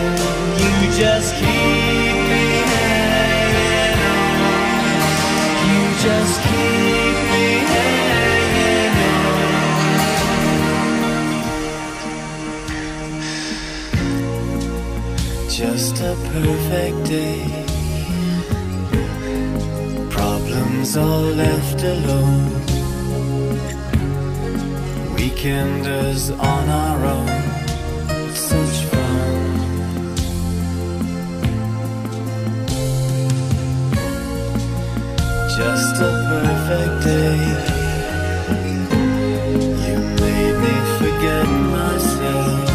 You 0.62 0.74
just 1.02 1.30
keep 1.40 2.16
me 2.32 2.46
hanging 2.74 4.00
on. 4.16 4.72
You 5.68 5.82
just 6.08 6.36
keep 6.48 7.18
me 7.32 7.48
hanging 7.74 8.96
on. 9.04 9.48
Just 15.50 15.96
a 16.02 16.14
perfect 16.32 17.00
day. 17.10 17.57
Problems 20.88 20.98
all 20.98 21.36
left 21.36 21.84
alone. 21.84 22.50
Weekenders 25.18 26.32
on 26.32 26.70
our 26.70 27.06
own. 27.06 27.28
Such 28.34 28.86
fun. 28.92 29.36
Just 35.58 35.96
a 36.02 36.12
perfect 36.30 37.04
day. 37.04 37.40
You 39.88 39.98
made 40.24 40.58
me 40.66 40.76
forget 41.00 41.48
myself. 41.76 42.70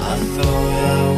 I 0.00 0.16
thought 0.34 0.72
I 0.90 1.11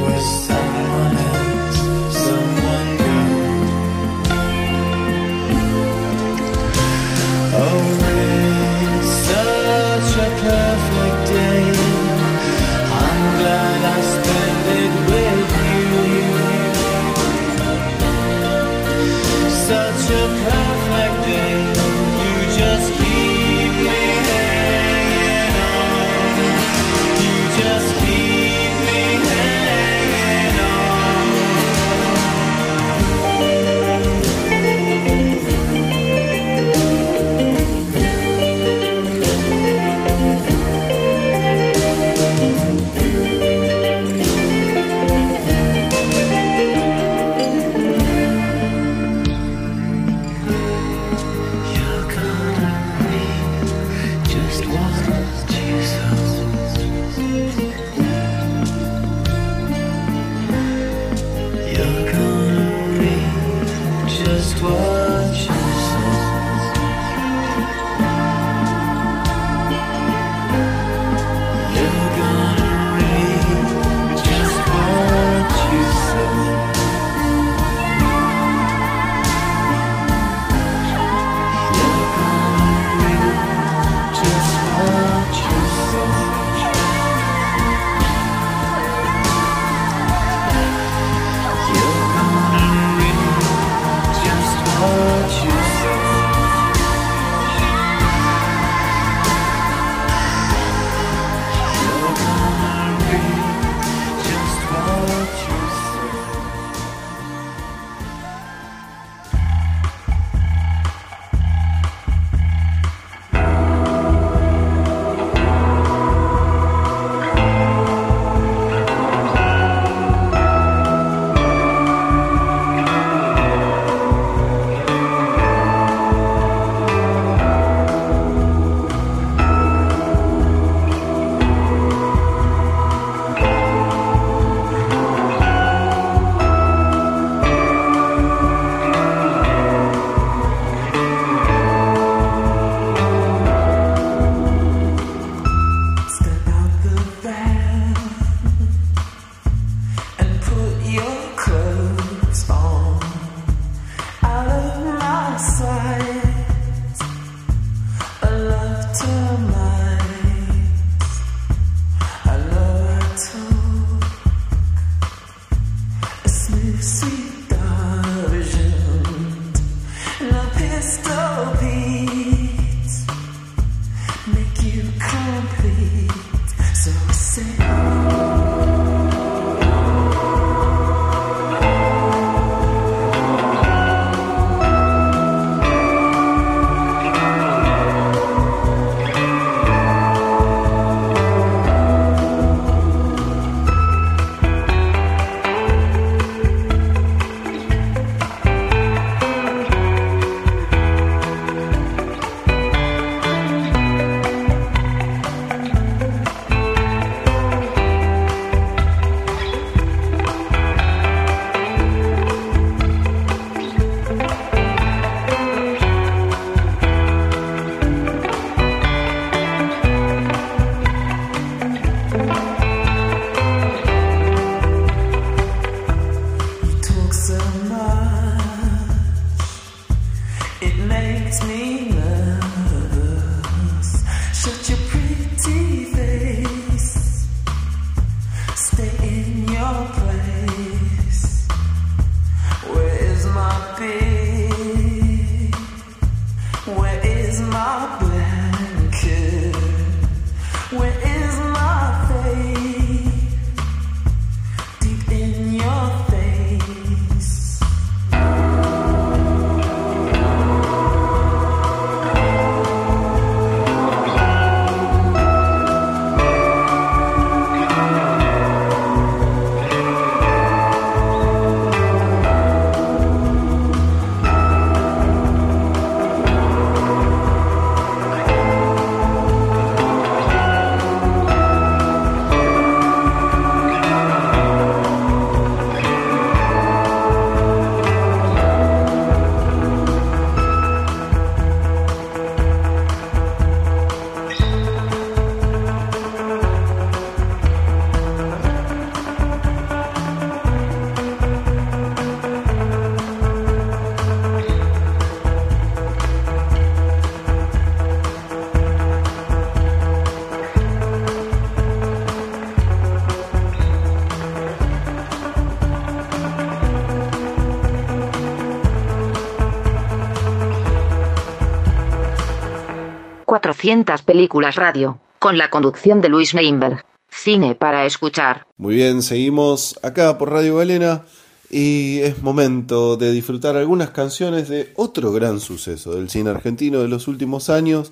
200 323.65 324.03
películas 324.03 324.57
radio, 324.57 325.01
con 325.19 325.39
la 325.39 325.49
conducción 325.49 326.03
de 326.03 326.11
Luis 326.11 326.35
Neinberg. 326.35 326.85
Cine 327.09 327.55
para 327.55 327.87
escuchar. 327.87 328.47
Muy 328.59 328.75
bien, 328.75 329.01
seguimos 329.01 329.81
acá 329.83 330.19
por 330.19 330.31
Radio 330.31 330.57
Galena 330.57 331.07
y 331.49 332.01
es 332.01 332.23
momento 332.23 332.99
de 332.99 333.11
disfrutar 333.11 333.57
algunas 333.57 333.89
canciones 333.89 334.51
de 334.51 334.71
otro 334.77 335.13
gran 335.13 335.41
suceso 335.41 335.95
del 335.95 336.11
cine 336.11 336.29
argentino 336.29 336.81
de 336.81 336.89
los 336.89 337.09
últimos 337.09 337.49
años, 337.49 337.91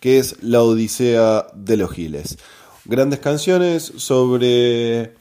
que 0.00 0.16
es 0.16 0.42
La 0.42 0.62
Odisea 0.62 1.48
de 1.52 1.76
los 1.76 1.90
Giles. 1.90 2.38
Grandes 2.86 3.18
canciones 3.18 3.92
sobre 3.96 5.12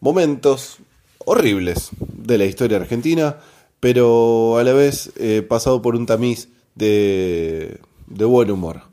momentos 0.00 0.78
horribles 1.26 1.90
de 1.98 2.38
la 2.38 2.46
historia 2.46 2.78
argentina, 2.78 3.36
pero 3.80 4.56
a 4.56 4.64
la 4.64 4.72
vez 4.72 5.12
eh, 5.16 5.42
pasado 5.46 5.82
por 5.82 5.94
un 5.94 6.06
tamiz 6.06 6.48
de 6.74 7.78
buen 8.08 8.50
humor. 8.50 8.91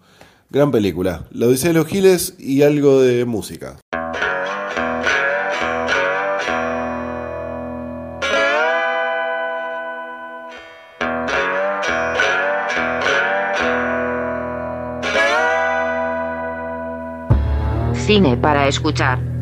Gran 0.52 0.72
película, 0.72 1.28
La 1.30 1.46
Odisea 1.46 1.70
de 1.70 1.74
los 1.76 1.86
Giles 1.86 2.34
y 2.40 2.64
algo 2.64 3.02
de 3.02 3.24
música. 3.26 3.78
Cine 17.94 18.36
para 18.36 18.68
escuchar. 18.68 19.39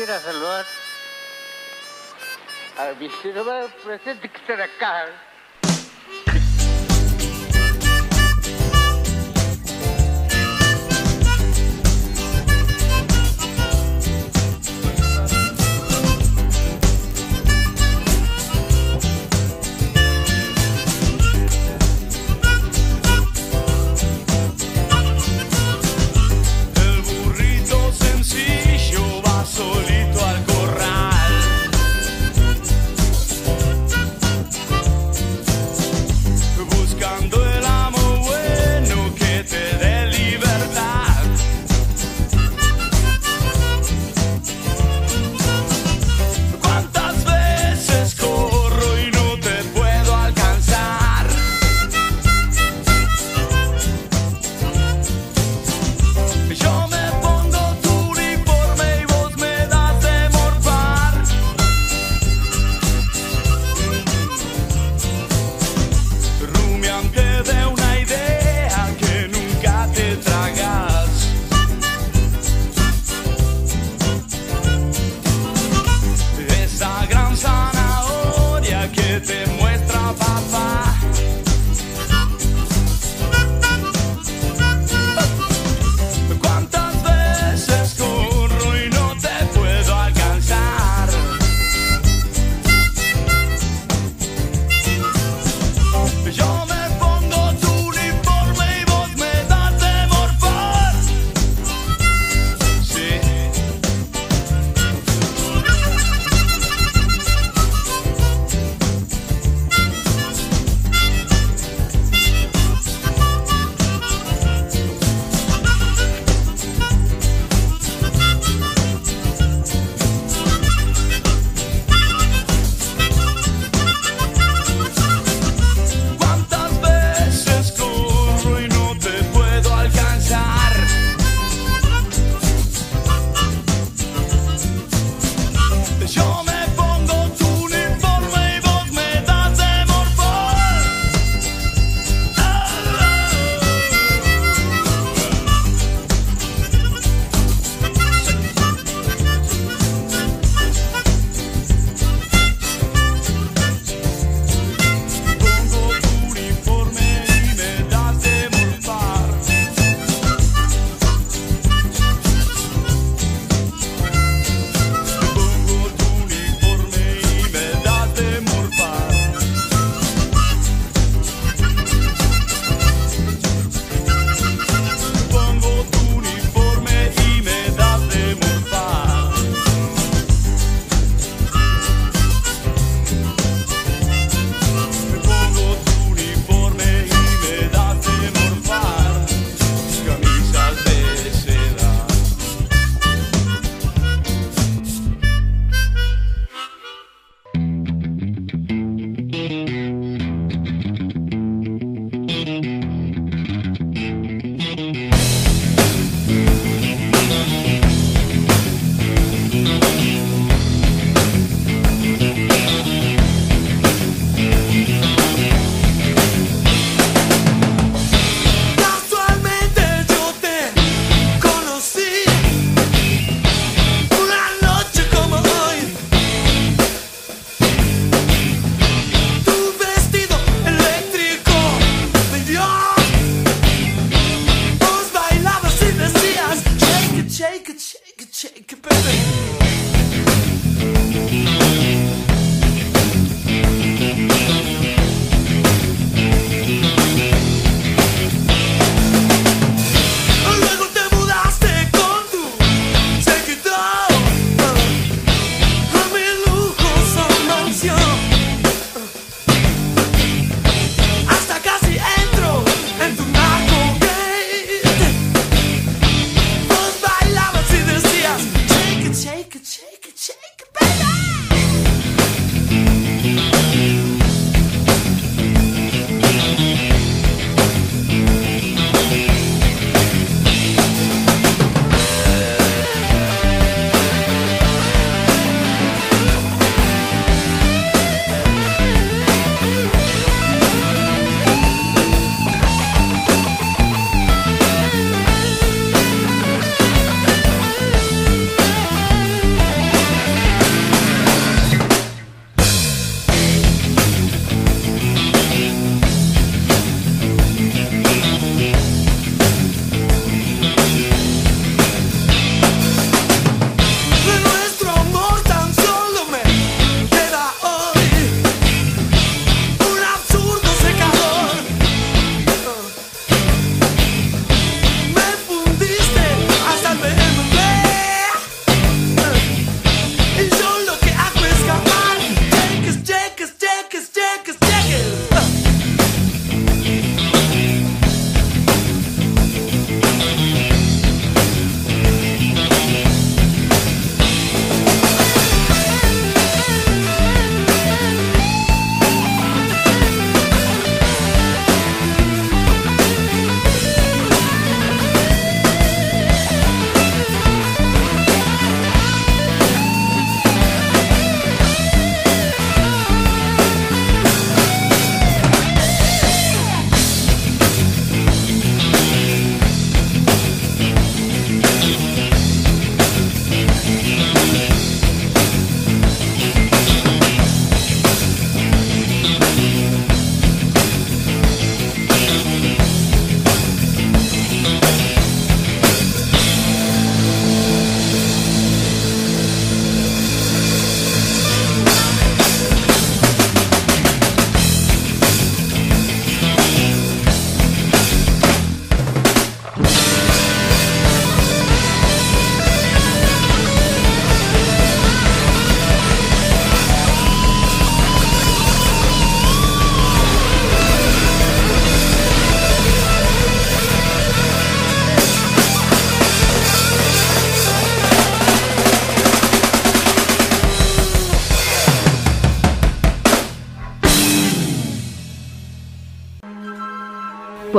Quisiera 0.00 0.18
saludar 0.20 0.64
al 2.78 2.94
vicerobar 2.94 3.68
presente 3.84 4.30
que 4.30 4.46
se 4.46 4.54
acá. 4.54 5.08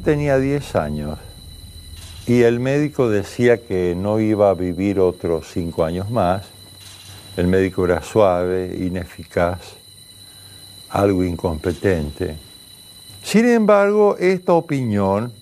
Tenía 0.00 0.38
10 0.38 0.76
años 0.76 1.18
y 2.26 2.42
el 2.42 2.60
médico 2.60 3.08
decía 3.08 3.58
que 3.58 3.94
no 3.96 4.20
iba 4.20 4.50
a 4.50 4.54
vivir 4.54 5.00
otros 5.00 5.48
5 5.52 5.84
años 5.84 6.10
más. 6.10 6.46
El 7.36 7.46
médico 7.46 7.84
era 7.84 8.02
suave, 8.02 8.74
ineficaz, 8.78 9.58
algo 10.90 11.24
incompetente. 11.24 12.36
Sin 13.22 13.46
embargo, 13.46 14.16
esta 14.18 14.52
opinión 14.52 15.32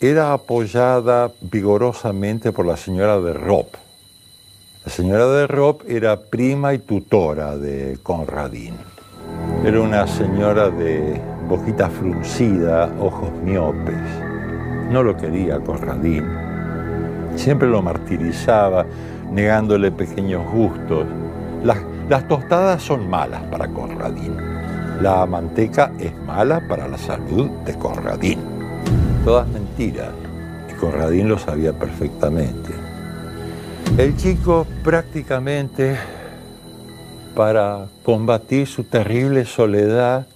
era 0.00 0.32
apoyada 0.32 1.32
vigorosamente 1.40 2.52
por 2.52 2.66
la 2.66 2.76
señora 2.76 3.20
de 3.20 3.32
Rop. 3.32 3.74
La 4.84 4.92
señora 4.92 5.26
de 5.26 5.46
Rop 5.46 5.82
era 5.88 6.20
prima 6.20 6.74
y 6.74 6.78
tutora 6.78 7.56
de 7.56 7.98
Conradín. 8.02 8.74
Era 9.64 9.80
una 9.80 10.06
señora 10.06 10.68
de 10.68 11.33
boquita 11.48 11.88
fruncida, 11.88 12.90
ojos 13.00 13.30
miopes. 13.42 13.94
No 14.90 15.02
lo 15.02 15.16
quería 15.16 15.60
Conradín. 15.60 16.24
Siempre 17.36 17.68
lo 17.68 17.82
martirizaba, 17.82 18.86
negándole 19.32 19.90
pequeños 19.90 20.42
gustos. 20.52 21.06
Las, 21.64 21.78
las 22.08 22.28
tostadas 22.28 22.82
son 22.82 23.08
malas 23.08 23.42
para 23.44 23.68
Conradín. 23.68 24.36
La 25.00 25.26
manteca 25.26 25.92
es 25.98 26.14
mala 26.26 26.60
para 26.68 26.86
la 26.88 26.98
salud 26.98 27.48
de 27.64 27.74
Conradín. 27.78 28.38
Todas 29.24 29.48
mentiras. 29.48 30.10
Y 30.70 30.74
Conradín 30.74 31.28
lo 31.28 31.38
sabía 31.38 31.72
perfectamente. 31.72 32.70
El 33.98 34.16
chico 34.16 34.66
prácticamente 34.82 35.96
para 37.34 37.86
combatir 38.04 38.66
su 38.66 38.84
terrible 38.84 39.44
soledad 39.44 40.26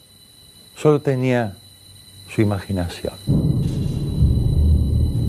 solo 0.80 1.00
tenía 1.00 1.54
su 2.28 2.40
imaginación. 2.40 3.14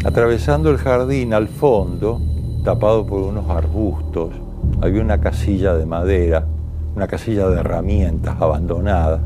Atravesando 0.05 0.69
el 0.69 0.77
jardín 0.77 1.33
al 1.33 1.47
fondo, 1.47 2.21
tapado 2.63 3.05
por 3.07 3.21
unos 3.21 3.49
arbustos, 3.49 4.29
había 4.79 5.01
una 5.01 5.19
casilla 5.19 5.73
de 5.73 5.87
madera, 5.87 6.45
una 6.95 7.07
casilla 7.07 7.49
de 7.49 7.61
herramientas 7.61 8.39
abandonada. 8.39 9.21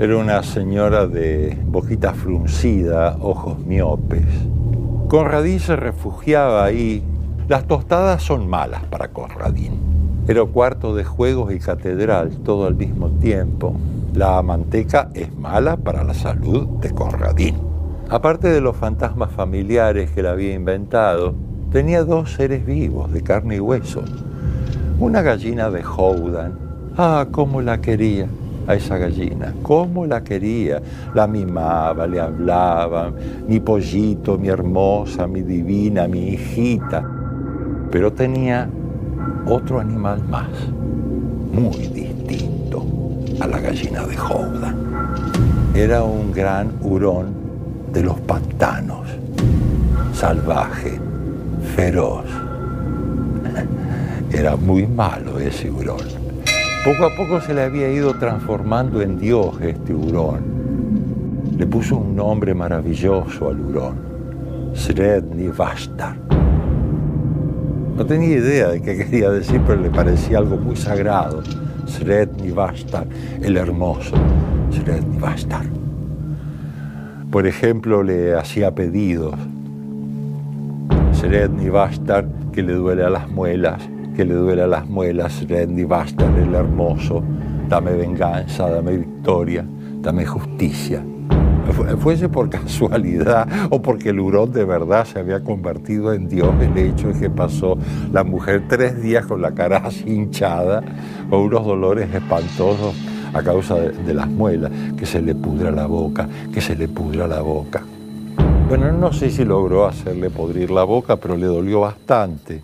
Era 0.00 0.16
una 0.16 0.42
señora 0.42 1.06
de 1.06 1.56
boquita 1.64 2.12
fruncida, 2.12 3.16
ojos 3.20 3.58
miopes. 3.60 4.26
Conradín 5.08 5.60
se 5.60 5.76
refugiaba 5.76 6.64
ahí. 6.64 7.04
Las 7.48 7.68
tostadas 7.68 8.20
son 8.22 8.48
malas 8.48 8.82
para 8.86 9.08
Conradín. 9.08 9.74
Era 10.26 10.44
cuarto 10.44 10.94
de 10.94 11.04
juegos 11.04 11.52
y 11.52 11.60
catedral 11.60 12.30
todo 12.38 12.66
al 12.66 12.74
mismo 12.74 13.10
tiempo. 13.10 13.76
La 14.14 14.42
manteca 14.42 15.08
es 15.14 15.34
mala 15.38 15.78
para 15.78 16.04
la 16.04 16.12
salud 16.12 16.66
de 16.82 16.90
Conradín. 16.90 17.56
Aparte 18.10 18.48
de 18.48 18.60
los 18.60 18.76
fantasmas 18.76 19.32
familiares 19.32 20.10
que 20.10 20.20
él 20.20 20.26
había 20.26 20.52
inventado, 20.52 21.34
tenía 21.70 22.04
dos 22.04 22.34
seres 22.34 22.66
vivos 22.66 23.10
de 23.10 23.22
carne 23.22 23.56
y 23.56 23.60
hueso. 23.60 24.02
Una 25.00 25.22
gallina 25.22 25.70
de 25.70 25.82
Houdan. 25.82 26.58
Ah, 26.98 27.26
cómo 27.30 27.62
la 27.62 27.80
quería 27.80 28.26
a 28.66 28.74
esa 28.74 28.98
gallina, 28.98 29.54
cómo 29.62 30.04
la 30.04 30.22
quería. 30.22 30.82
La 31.14 31.26
mimaba, 31.26 32.06
le 32.06 32.20
hablaba, 32.20 33.10
mi 33.48 33.60
pollito, 33.60 34.36
mi 34.36 34.48
hermosa, 34.48 35.26
mi 35.26 35.40
divina, 35.40 36.06
mi 36.06 36.34
hijita. 36.34 37.02
Pero 37.90 38.12
tenía 38.12 38.68
otro 39.46 39.80
animal 39.80 40.22
más, 40.28 40.50
muy 41.50 41.78
distinto 41.78 42.11
a 43.42 43.46
la 43.48 43.58
gallina 43.58 44.06
de 44.06 44.16
Houdan. 44.16 44.76
Era 45.74 46.04
un 46.04 46.30
gran 46.30 46.70
hurón 46.80 47.34
de 47.92 48.04
los 48.04 48.20
pantanos, 48.20 49.08
salvaje, 50.14 51.00
feroz. 51.74 52.24
Era 54.32 54.54
muy 54.54 54.86
malo 54.86 55.40
ese 55.40 55.68
hurón. 55.70 56.06
Poco 56.84 57.04
a 57.04 57.16
poco 57.16 57.40
se 57.40 57.52
le 57.52 57.62
había 57.62 57.90
ido 57.90 58.14
transformando 58.14 59.02
en 59.02 59.18
Dios 59.18 59.60
este 59.60 59.92
hurón. 59.92 60.42
Le 61.58 61.66
puso 61.66 61.96
un 61.96 62.14
nombre 62.14 62.54
maravilloso 62.54 63.48
al 63.48 63.60
hurón, 63.60 63.96
Sredni 64.72 65.48
Vastar. 65.48 66.16
No 67.96 68.06
tenía 68.06 68.36
idea 68.36 68.68
de 68.68 68.80
qué 68.80 68.96
quería 68.96 69.30
decir, 69.30 69.60
pero 69.66 69.80
le 69.80 69.90
parecía 69.90 70.38
algo 70.38 70.56
muy 70.56 70.76
sagrado. 70.76 71.42
Sredni 71.86 72.50
Vastar, 72.50 73.06
el 73.42 73.56
hermoso, 73.56 74.16
Sredni 74.70 75.18
Vastar. 75.18 75.66
Por 77.30 77.46
ejemplo, 77.46 78.02
le 78.02 78.34
hacía 78.34 78.74
pedidos. 78.74 79.34
Sredni 81.12 81.68
Vastar, 81.68 82.26
que 82.52 82.62
le 82.62 82.74
duele 82.74 83.04
a 83.04 83.10
las 83.10 83.28
muelas, 83.28 83.82
que 84.16 84.24
le 84.24 84.34
duele 84.34 84.62
a 84.62 84.66
las 84.66 84.88
muelas, 84.88 85.32
Sredni 85.32 85.84
Vastar, 85.84 86.32
el 86.38 86.54
hermoso, 86.54 87.22
dame 87.68 87.92
venganza, 87.92 88.68
dame 88.68 88.96
victoria, 88.96 89.64
dame 90.00 90.26
justicia. 90.26 91.02
Fuese 91.72 92.28
por 92.28 92.48
casualidad 92.50 93.48
o 93.70 93.80
porque 93.82 94.10
el 94.10 94.20
hurón 94.20 94.52
de 94.52 94.64
verdad 94.64 95.04
se 95.04 95.18
había 95.18 95.42
convertido 95.42 96.12
en 96.12 96.28
Dios, 96.28 96.50
el 96.60 96.76
hecho 96.76 97.10
es 97.10 97.18
que 97.18 97.30
pasó 97.30 97.78
la 98.12 98.24
mujer 98.24 98.64
tres 98.68 99.02
días 99.02 99.26
con 99.26 99.42
la 99.42 99.52
cara 99.52 99.82
hinchada, 100.06 100.82
con 101.28 101.40
unos 101.40 101.64
dolores 101.64 102.12
espantosos 102.14 102.94
a 103.32 103.42
causa 103.42 103.76
de, 103.76 103.90
de, 103.90 104.14
las 104.14 104.28
muelas, 104.28 104.70
que 104.96 105.06
se 105.06 105.22
le 105.22 105.34
pudra 105.34 105.70
la 105.70 105.86
boca, 105.86 106.28
que 106.52 106.60
se 106.60 106.76
le 106.76 106.88
pudra 106.88 107.26
la 107.26 107.40
boca. 107.40 107.82
Bueno, 108.68 108.92
no 108.92 109.12
sé 109.12 109.30
si 109.30 109.44
logró 109.44 109.86
hacerle 109.86 110.30
podrir 110.30 110.70
la 110.70 110.84
boca, 110.84 111.16
pero 111.16 111.36
le 111.36 111.46
dolió 111.46 111.80
bastante. 111.80 112.62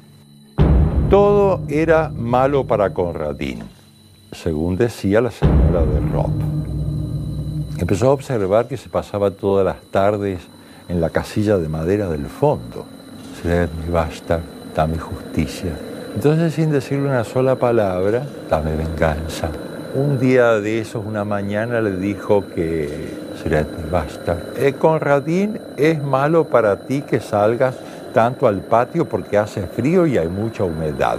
Todo 1.11 1.63
era 1.69 2.11
malo 2.11 2.67
para 2.67 2.93
Conradín, 2.93 3.61
según 4.33 4.77
decía 4.77 5.23
la 5.23 5.31
señora 5.31 5.87
de 5.87 6.01
Rob. 6.13 6.78
Empezó 7.81 8.09
a 8.09 8.11
observar 8.11 8.67
que 8.67 8.77
se 8.77 8.89
pasaba 8.89 9.31
todas 9.31 9.65
las 9.65 9.81
tardes 9.93 10.41
en 10.89 11.01
la 11.01 11.11
casilla 11.11 11.59
de 11.59 11.69
madera 11.69 12.09
del 12.09 12.27
fondo. 12.27 12.85
Sredni 13.41 13.89
basta, 13.89 14.41
dame 14.75 14.99
justicia. 14.99 15.71
Entonces, 16.13 16.55
sin 16.55 16.73
decirle 16.73 17.09
una 17.09 17.23
sola 17.23 17.55
palabra, 17.55 18.27
dame 18.51 18.75
venganza. 18.75 19.51
Un 19.95 20.19
día 20.19 20.59
de 20.59 20.81
esos, 20.81 21.07
una 21.07 21.25
mañana, 21.25 21.81
le 21.81 21.93
dijo 21.97 22.45
que 22.53 23.17
Sredni 23.41 23.89
basta. 23.89 24.37
Eh, 24.57 24.73
Conradín, 24.73 25.61
es 25.77 26.03
malo 26.03 26.49
para 26.49 26.81
ti 26.81 27.03
que 27.03 27.21
salgas 27.21 27.77
tanto 28.13 28.49
al 28.49 28.57
patio 28.57 29.05
porque 29.05 29.39
hace 29.39 29.69
frío 29.69 30.05
y 30.05 30.19
hay 30.19 30.29
mucha 30.29 30.65
humedad. 30.65 31.19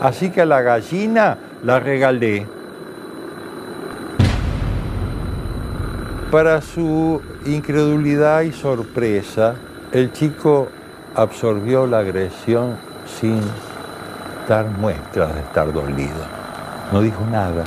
Así 0.00 0.30
que 0.30 0.40
a 0.40 0.46
la 0.46 0.62
gallina 0.62 1.36
la 1.62 1.80
regalé 1.80 2.46
Para 6.30 6.60
su 6.60 7.22
incredulidad 7.46 8.42
y 8.42 8.52
sorpresa, 8.52 9.54
el 9.92 10.12
chico 10.12 10.68
absorbió 11.14 11.86
la 11.86 12.00
agresión 12.00 12.76
sin 13.18 13.40
dar 14.46 14.66
muestras 14.66 15.34
de 15.34 15.40
estar 15.40 15.72
dolido. 15.72 16.20
No 16.92 17.00
dijo 17.00 17.24
nada. 17.30 17.64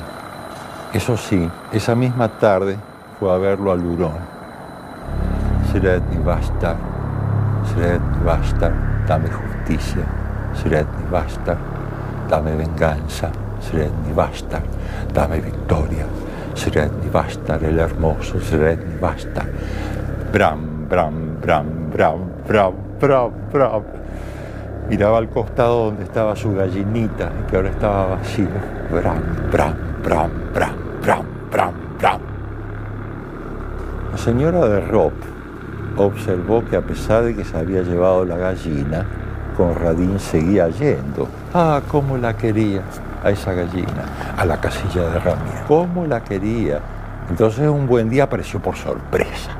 Eso 0.92 1.16
sí, 1.16 1.50
esa 1.72 1.96
misma 1.96 2.28
tarde 2.28 2.76
fue 3.18 3.34
a 3.34 3.36
verlo 3.36 3.72
al 3.72 3.84
hurón. 3.84 4.14
Sredni 5.72 6.22
Bastar, 6.24 6.76
Sredni 7.74 8.24
Bastar, 8.24 8.72
dame 9.08 9.28
justicia. 9.28 10.04
Sredni 10.54 11.10
Bastar, 11.10 11.58
dame 12.30 12.54
venganza. 12.54 13.32
Sredni 13.60 14.12
Bastar, 14.14 14.62
dame 15.12 15.40
victoria. 15.40 16.06
Sredni 16.54 17.08
Vastar, 17.10 17.62
el 17.64 17.78
hermoso 17.78 18.40
Sredni 18.40 18.98
Vastar. 19.00 19.46
Bram, 20.32 20.88
bram, 20.88 21.40
bram, 21.40 21.90
bram, 21.90 22.18
bram, 22.46 22.74
bram, 23.00 23.32
bram. 23.52 23.82
Miraba 24.88 25.18
al 25.18 25.28
costado 25.28 25.86
donde 25.86 26.04
estaba 26.04 26.36
su 26.36 26.54
gallinita, 26.54 27.30
que 27.48 27.56
ahora 27.56 27.70
estaba 27.70 28.06
vacío. 28.16 28.48
Bram, 28.90 29.22
bram, 29.50 29.74
bram, 30.02 30.30
bram, 30.54 30.72
bram, 31.02 31.24
bram, 31.50 31.74
bram. 31.98 32.20
La 34.10 34.18
señora 34.18 34.68
de 34.68 34.80
Rob 34.80 35.12
observó 35.96 36.64
que 36.64 36.76
a 36.76 36.82
pesar 36.82 37.24
de 37.24 37.34
que 37.34 37.44
se 37.44 37.56
había 37.56 37.82
llevado 37.82 38.24
la 38.24 38.36
gallina, 38.36 39.06
Conradín 39.56 40.18
seguía 40.18 40.68
yendo. 40.68 41.28
Ah, 41.54 41.80
cómo 41.88 42.16
la 42.16 42.36
quería 42.36 42.82
a 43.22 43.30
esa 43.30 43.52
gallina, 43.52 44.34
a 44.36 44.44
la 44.44 44.60
casilla 44.60 45.10
de 45.10 45.18
Ramírez. 45.18 45.62
Cómo 45.68 46.06
la 46.06 46.22
quería. 46.22 46.80
Entonces 47.28 47.68
un 47.68 47.86
buen 47.86 48.08
día 48.08 48.24
apareció 48.24 48.60
por 48.60 48.76
sorpresa 48.76 49.50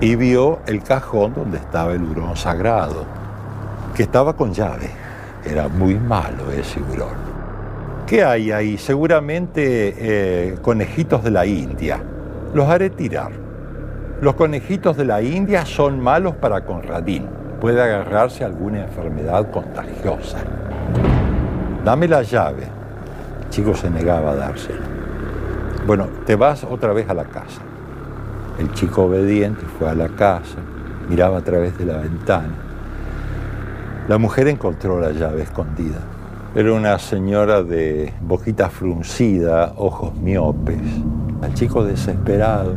y 0.00 0.14
vio 0.14 0.60
el 0.66 0.82
cajón 0.82 1.34
donde 1.34 1.58
estaba 1.58 1.92
el 1.92 2.02
hurón 2.02 2.36
sagrado, 2.36 3.04
que 3.94 4.04
estaba 4.04 4.34
con 4.34 4.52
llave. 4.52 4.90
Era 5.44 5.68
muy 5.68 5.94
malo 5.94 6.50
ese 6.52 6.80
hurón. 6.80 7.28
¿Qué 8.06 8.24
hay 8.24 8.52
ahí? 8.52 8.78
Seguramente 8.78 9.94
eh, 9.98 10.58
conejitos 10.62 11.24
de 11.24 11.30
la 11.30 11.46
India. 11.46 12.00
Los 12.54 12.68
haré 12.68 12.90
tirar. 12.90 13.32
Los 14.20 14.34
conejitos 14.34 14.96
de 14.96 15.04
la 15.04 15.20
India 15.20 15.66
son 15.66 16.00
malos 16.00 16.34
para 16.36 16.64
Conradín. 16.64 17.26
Puede 17.60 17.82
agarrarse 17.82 18.44
a 18.44 18.46
alguna 18.46 18.82
enfermedad 18.84 19.50
contagiosa. 19.50 20.38
Dame 21.88 22.06
la 22.06 22.20
llave. 22.20 22.64
El 23.44 23.48
chico 23.48 23.74
se 23.74 23.88
negaba 23.88 24.32
a 24.32 24.34
dársela. 24.34 24.84
Bueno, 25.86 26.06
te 26.26 26.36
vas 26.36 26.62
otra 26.64 26.92
vez 26.92 27.08
a 27.08 27.14
la 27.14 27.24
casa. 27.24 27.62
El 28.58 28.70
chico 28.74 29.04
obediente 29.04 29.64
fue 29.78 29.88
a 29.88 29.94
la 29.94 30.10
casa, 30.10 30.58
miraba 31.08 31.38
a 31.38 31.40
través 31.40 31.78
de 31.78 31.86
la 31.86 31.96
ventana. 31.96 32.52
La 34.06 34.18
mujer 34.18 34.48
encontró 34.48 35.00
la 35.00 35.12
llave 35.12 35.44
escondida. 35.44 36.00
Era 36.54 36.74
una 36.74 36.98
señora 36.98 37.62
de 37.62 38.12
boquita 38.20 38.68
fruncida, 38.68 39.72
ojos 39.78 40.14
miopes. 40.14 40.82
El 41.42 41.54
chico 41.54 41.86
desesperado. 41.86 42.76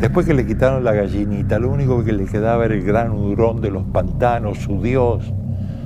Después 0.00 0.26
que 0.26 0.34
le 0.34 0.44
quitaron 0.44 0.84
la 0.84 0.92
gallinita, 0.92 1.58
lo 1.58 1.70
único 1.70 2.04
que 2.04 2.12
le 2.12 2.26
quedaba 2.26 2.66
era 2.66 2.74
el 2.74 2.84
gran 2.84 3.10
hurón 3.12 3.62
de 3.62 3.70
los 3.70 3.84
pantanos, 3.84 4.58
su 4.58 4.82
dios, 4.82 5.32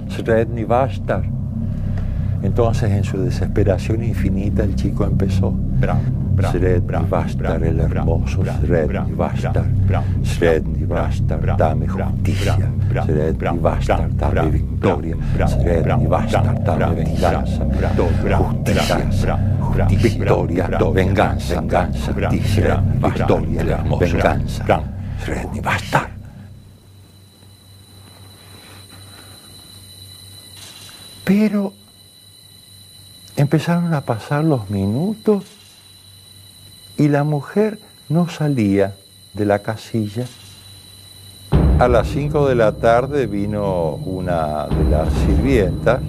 Sredni 0.09 0.65
Vastar. 0.65 1.38
Entonces, 2.43 2.91
en 2.91 3.05
su 3.05 3.19
desesperación 3.19 4.03
infinita, 4.03 4.63
el 4.63 4.75
chico 4.77 5.05
empezó. 5.05 5.55
Sredni 6.53 7.05
Vastar, 7.09 7.63
el 7.65 7.81
hermoso 7.81 8.45
Sredni 8.61 9.13
Vastar. 9.13 9.65
Sredni 10.23 10.85
Vastar, 10.85 11.57
dame 11.57 11.89
justicia. 11.89 12.57
Sredni 13.05 13.59
Vastar, 13.59 14.15
dame 14.17 14.51
victoria. 14.51 15.17
Sredni 15.49 16.07
Vastar, 16.07 16.65
dame 16.65 16.95
venganza. 16.95 17.67
Justicia, 17.97 19.39
victoria, 19.99 20.69
venganza, 20.93 21.61
venganza. 21.61 22.13
Victoria, 22.13 23.85
venganza. 23.99 24.83
Sredni 25.25 25.61
Vastar. 25.61 26.09
Pero 31.25 31.75
empezaron 33.39 33.95
a 33.95 34.01
pasar 34.01 34.43
los 34.43 34.69
minutos 34.69 35.45
y 36.97 37.07
la 37.07 37.23
mujer 37.23 37.79
no 38.09 38.29
salía 38.29 38.97
de 39.33 39.45
la 39.47 39.61
casilla. 39.61 40.27
A 41.79 41.87
las 41.87 42.09
5 42.09 42.49
de 42.49 42.57
la 42.57 42.73
tarde 42.73 43.29
vino 43.29 43.95
una 43.95 44.67
de 44.67 44.91
las 44.91 45.13
sirvientas. 45.25 46.01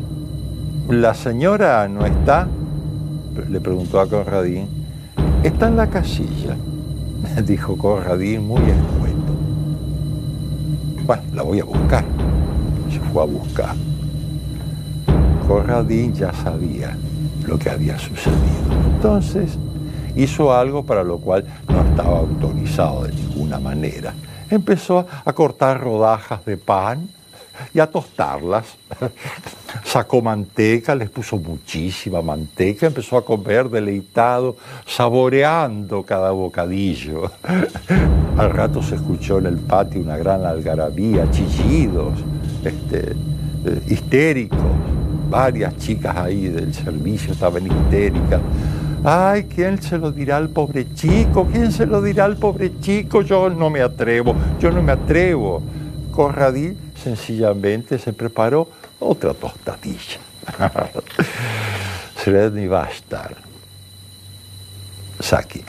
La 0.90 1.14
señora 1.14 1.88
no 1.88 2.04
está, 2.04 2.48
le 3.48 3.62
preguntó 3.62 4.00
a 4.00 4.10
Conradín. 4.10 4.68
Está 5.44 5.68
en 5.68 5.78
la 5.78 5.88
casilla, 5.88 6.56
dijo 7.46 7.78
Conradín 7.78 8.48
muy 8.48 8.64
escueto. 8.64 9.34
Bueno, 11.06 11.24
la 11.36 11.44
voy 11.44 11.60
a 11.60 11.64
buscar. 11.64 12.04
Se 12.92 13.00
fue 13.00 13.22
a 13.22 13.26
buscar. 13.26 13.76
Conradín 15.48 16.12
ya 16.16 16.34
sabía 16.34 16.98
lo 17.50 17.58
que 17.58 17.70
había 17.70 17.98
sucedido. 17.98 18.38
Entonces 18.96 19.58
hizo 20.16 20.54
algo 20.54 20.84
para 20.84 21.04
lo 21.04 21.18
cual 21.18 21.46
no 21.68 21.82
estaba 21.82 22.20
autorizado 22.20 23.04
de 23.04 23.14
ninguna 23.14 23.60
manera. 23.60 24.14
Empezó 24.50 25.06
a 25.26 25.34
cortar 25.34 25.82
rodajas 25.82 26.46
de 26.46 26.58
pan 26.58 27.10
y 27.74 27.80
a 27.80 27.88
tostarlas. 27.88 28.66
Sacó 29.84 30.22
manteca, 30.22 30.96
les 30.96 31.10
puso 31.10 31.38
muchísima 31.38 32.22
manteca, 32.22 32.88
empezó 32.88 33.18
a 33.18 33.26
comer 33.26 33.70
deleitado, 33.70 34.56
saboreando 34.86 36.04
cada 36.04 36.32
bocadillo. 36.32 37.32
Al 38.38 38.50
rato 38.52 38.82
se 38.82 38.96
escuchó 38.96 39.40
en 39.40 39.48
el 39.48 39.58
patio 39.58 40.02
una 40.02 40.18
gran 40.18 40.46
algarabía, 40.46 41.30
chillidos, 41.32 42.20
este, 42.64 43.12
eh, 43.66 43.82
histéricos. 43.88 44.89
Varias 45.30 45.78
chicas 45.78 46.16
ahí 46.18 46.48
del 46.48 46.74
servicio 46.74 47.34
estaban 47.34 47.66
histéricas. 47.66 48.42
Ay, 49.04 49.44
¿quién 49.44 49.82
se 49.82 49.98
lo 49.98 50.12
dirá 50.12 50.38
al 50.38 50.50
pobre 50.50 50.94
chico? 50.94 51.48
¿Quién 51.52 51.72
se 51.72 51.86
lo 51.86 52.02
dirá 52.02 52.26
al 52.26 52.38
pobre 52.38 52.80
chico? 52.82 53.22
Yo 53.22 53.50
no 53.50 53.70
me 53.70 53.82
atrevo, 53.82 54.36
yo 54.60 54.72
no 54.72 54.82
me 54.82 54.92
atrevo. 54.92 55.62
Corradí 56.12 56.76
sencillamente 57.02 57.98
se 57.98 58.14
preparó 58.14 58.68
otra 59.00 59.34
tostadilla. 59.34 60.20
Sredni 62.18 62.68
Vastar. 62.68 63.36
Saki. 65.20 65.64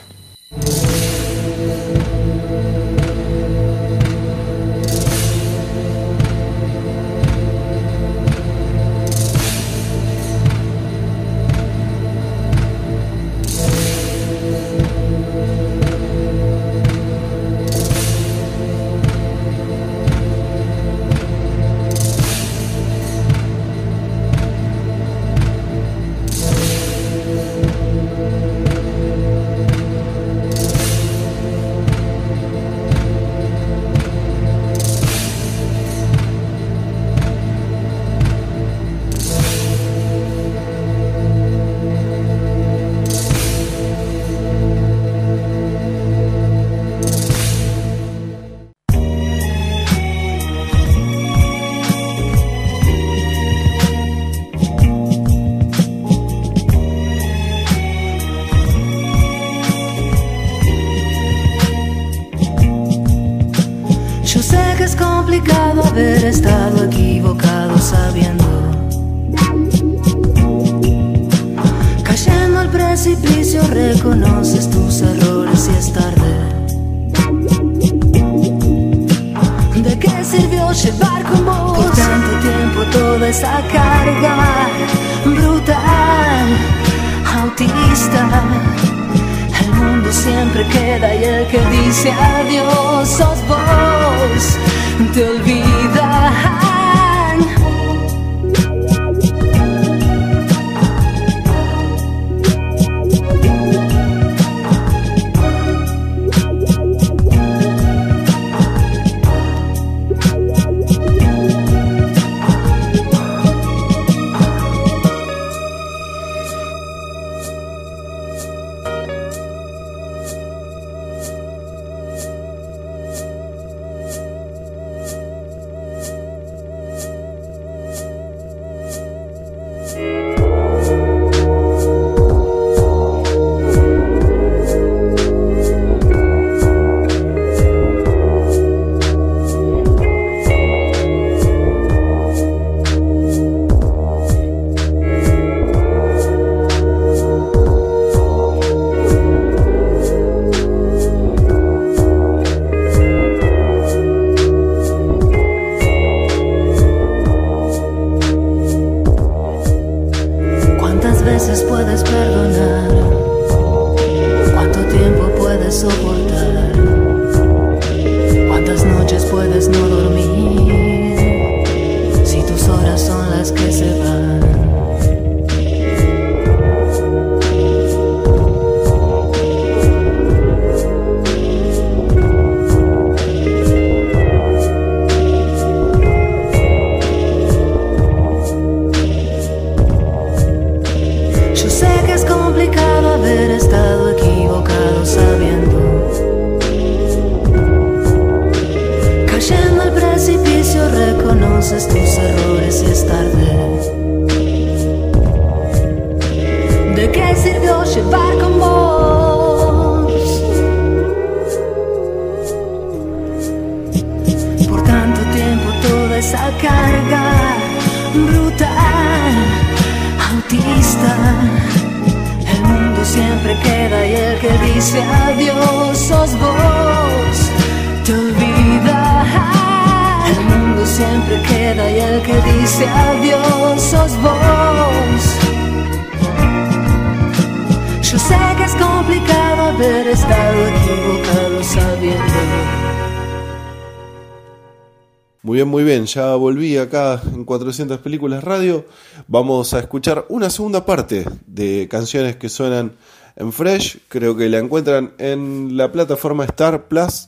400 247.51 247.99
Películas 247.99 248.45
Radio. 248.45 248.87
Vamos 249.27 249.75
a 249.75 249.81
escuchar 249.81 250.25
una 250.29 250.51
segunda 250.51 250.87
parte 250.87 251.27
de 251.49 251.89
canciones 251.91 252.37
que 252.37 252.49
suenan 252.49 252.93
en 253.35 253.53
Fresh. 253.53 253.99
Creo 254.07 254.37
que 254.37 254.49
la 254.49 254.59
encuentran 254.59 255.15
en 255.19 255.77
la 255.77 255.91
plataforma 255.91 256.45
Star 256.45 256.87
Plus. 256.87 257.27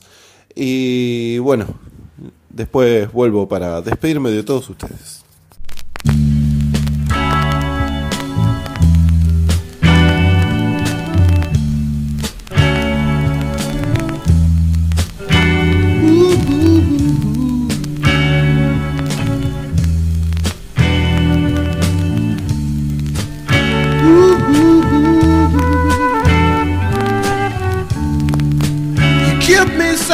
Y 0.55 1.39
bueno, 1.39 1.65
después 2.49 3.11
vuelvo 3.11 3.49
para 3.49 3.81
despedirme 3.81 4.31
de 4.31 4.43
todos 4.43 4.69
ustedes. 4.69 5.22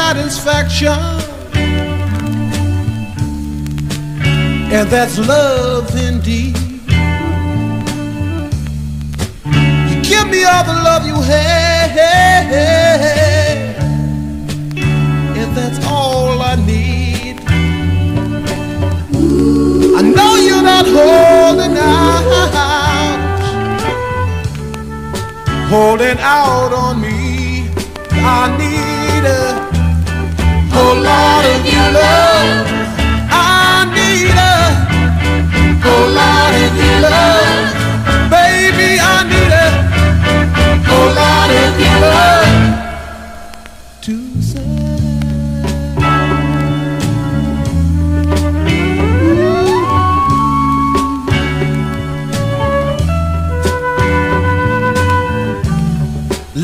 Satisfaction, 0.09 0.99
and 4.73 4.89
that's 4.89 5.19
love 5.19 5.95
indeed. 5.95 6.57
You 9.89 10.01
give 10.01 10.27
me 10.33 10.43
all 10.45 10.63
the 10.63 10.77
love 10.87 11.05
you 11.05 11.13
have, 11.13 11.95
and 15.37 15.55
that's 15.55 15.79
all 15.85 16.41
I 16.41 16.55
need. 16.55 17.35
I 19.99 20.01
know 20.01 20.31
you're 20.37 20.67
not 20.73 20.87
holding 20.87 21.77
out, 21.77 22.25
holding 25.69 26.17
out 26.19 26.73
on 26.73 26.99
me. 26.99 27.69
I 28.11 28.57
need 28.57 29.25
a 29.25 29.58
whole 30.79 31.01
lot 31.03 31.45
of 31.53 31.61
your 31.73 31.89
love. 31.99 32.67
I 33.31 33.83
need 33.97 34.37
a 34.51 34.59
whole 35.83 36.09
lot 36.19 36.53
of 36.63 36.71
your 36.85 36.99
love. 37.15 37.67
Baby, 38.35 38.89
I 38.99 39.17
need 39.31 39.53
a 39.63 39.67
whole 40.87 41.11
lot 41.21 41.49
of 41.63 41.73
your 41.85 41.99
love. 42.15 42.53
To 44.05 44.15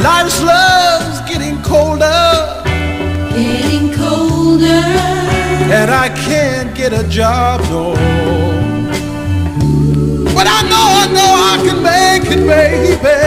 Life's 0.05 0.41
love's 0.41 0.84
get 6.89 7.05
a 7.05 7.07
job, 7.09 7.61
no. 7.71 7.93
But 10.35 10.47
I 10.57 10.61
know, 10.71 10.87
I 11.01 11.05
know 11.15 11.31
I 11.51 11.55
can 11.65 11.79
make 11.91 12.25
it, 12.35 12.41
baby. 12.53 13.21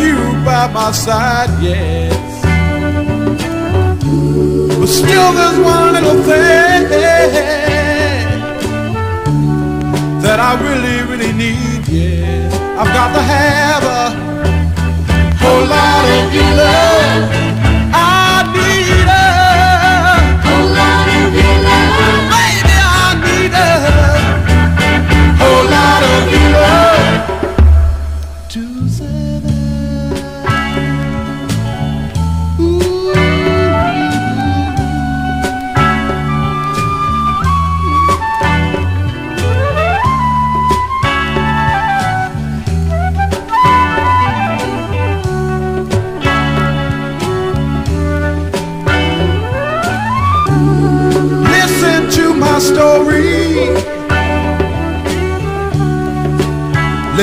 You 0.00 0.16
by 0.46 0.64
my 0.72 0.90
side, 0.92 1.50
yes. 1.62 2.16
But 4.78 4.86
still, 4.86 5.32
there's 5.38 5.58
one 5.58 5.92
little 5.92 6.22
thing 6.28 6.82
that 10.24 10.38
I 10.40 10.52
really, 10.66 10.98
really 11.10 11.32
need, 11.34 11.86
yeah. 11.88 12.80
I've 12.80 12.92
got 12.98 13.12
to 13.16 13.22
have 13.34 13.82
a 14.00 14.06
whole 15.36 15.66
lot 15.66 16.04
of 16.16 16.34
your 16.34 16.50
love. 16.62 17.47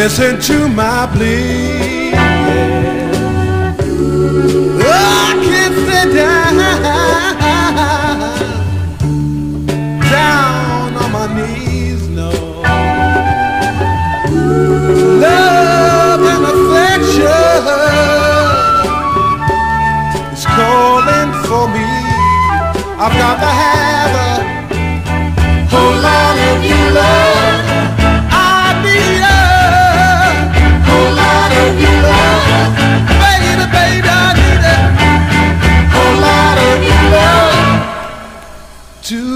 Listen 0.05 0.39
to 0.39 0.67
my 0.67 1.09
plea. 1.15 2.11
Oh, 4.77 4.93
I 4.93 5.33
can't 5.43 5.73
down, 10.11 10.95
on 10.95 11.11
my 11.11 11.25
knees, 11.33 12.07
no. 12.07 12.29
Love 15.25 16.23
and 16.33 16.45
affection 16.53 17.63
is 20.33 20.45
calling 20.45 21.31
for 21.47 21.65
me. 21.73 21.89
I've 23.01 23.15
got 23.17 23.39
to 23.39 23.47
have 23.47 23.94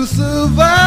survive. 0.05 0.78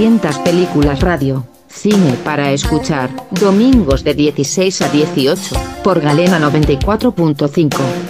200 0.00 0.38
películas 0.38 1.00
radio, 1.00 1.44
cine 1.68 2.14
para 2.24 2.52
escuchar, 2.52 3.10
domingos 3.32 4.02
de 4.02 4.14
16 4.14 4.80
a 4.80 4.88
18, 4.88 5.54
por 5.84 6.00
Galena 6.00 6.40
94.5. 6.40 8.09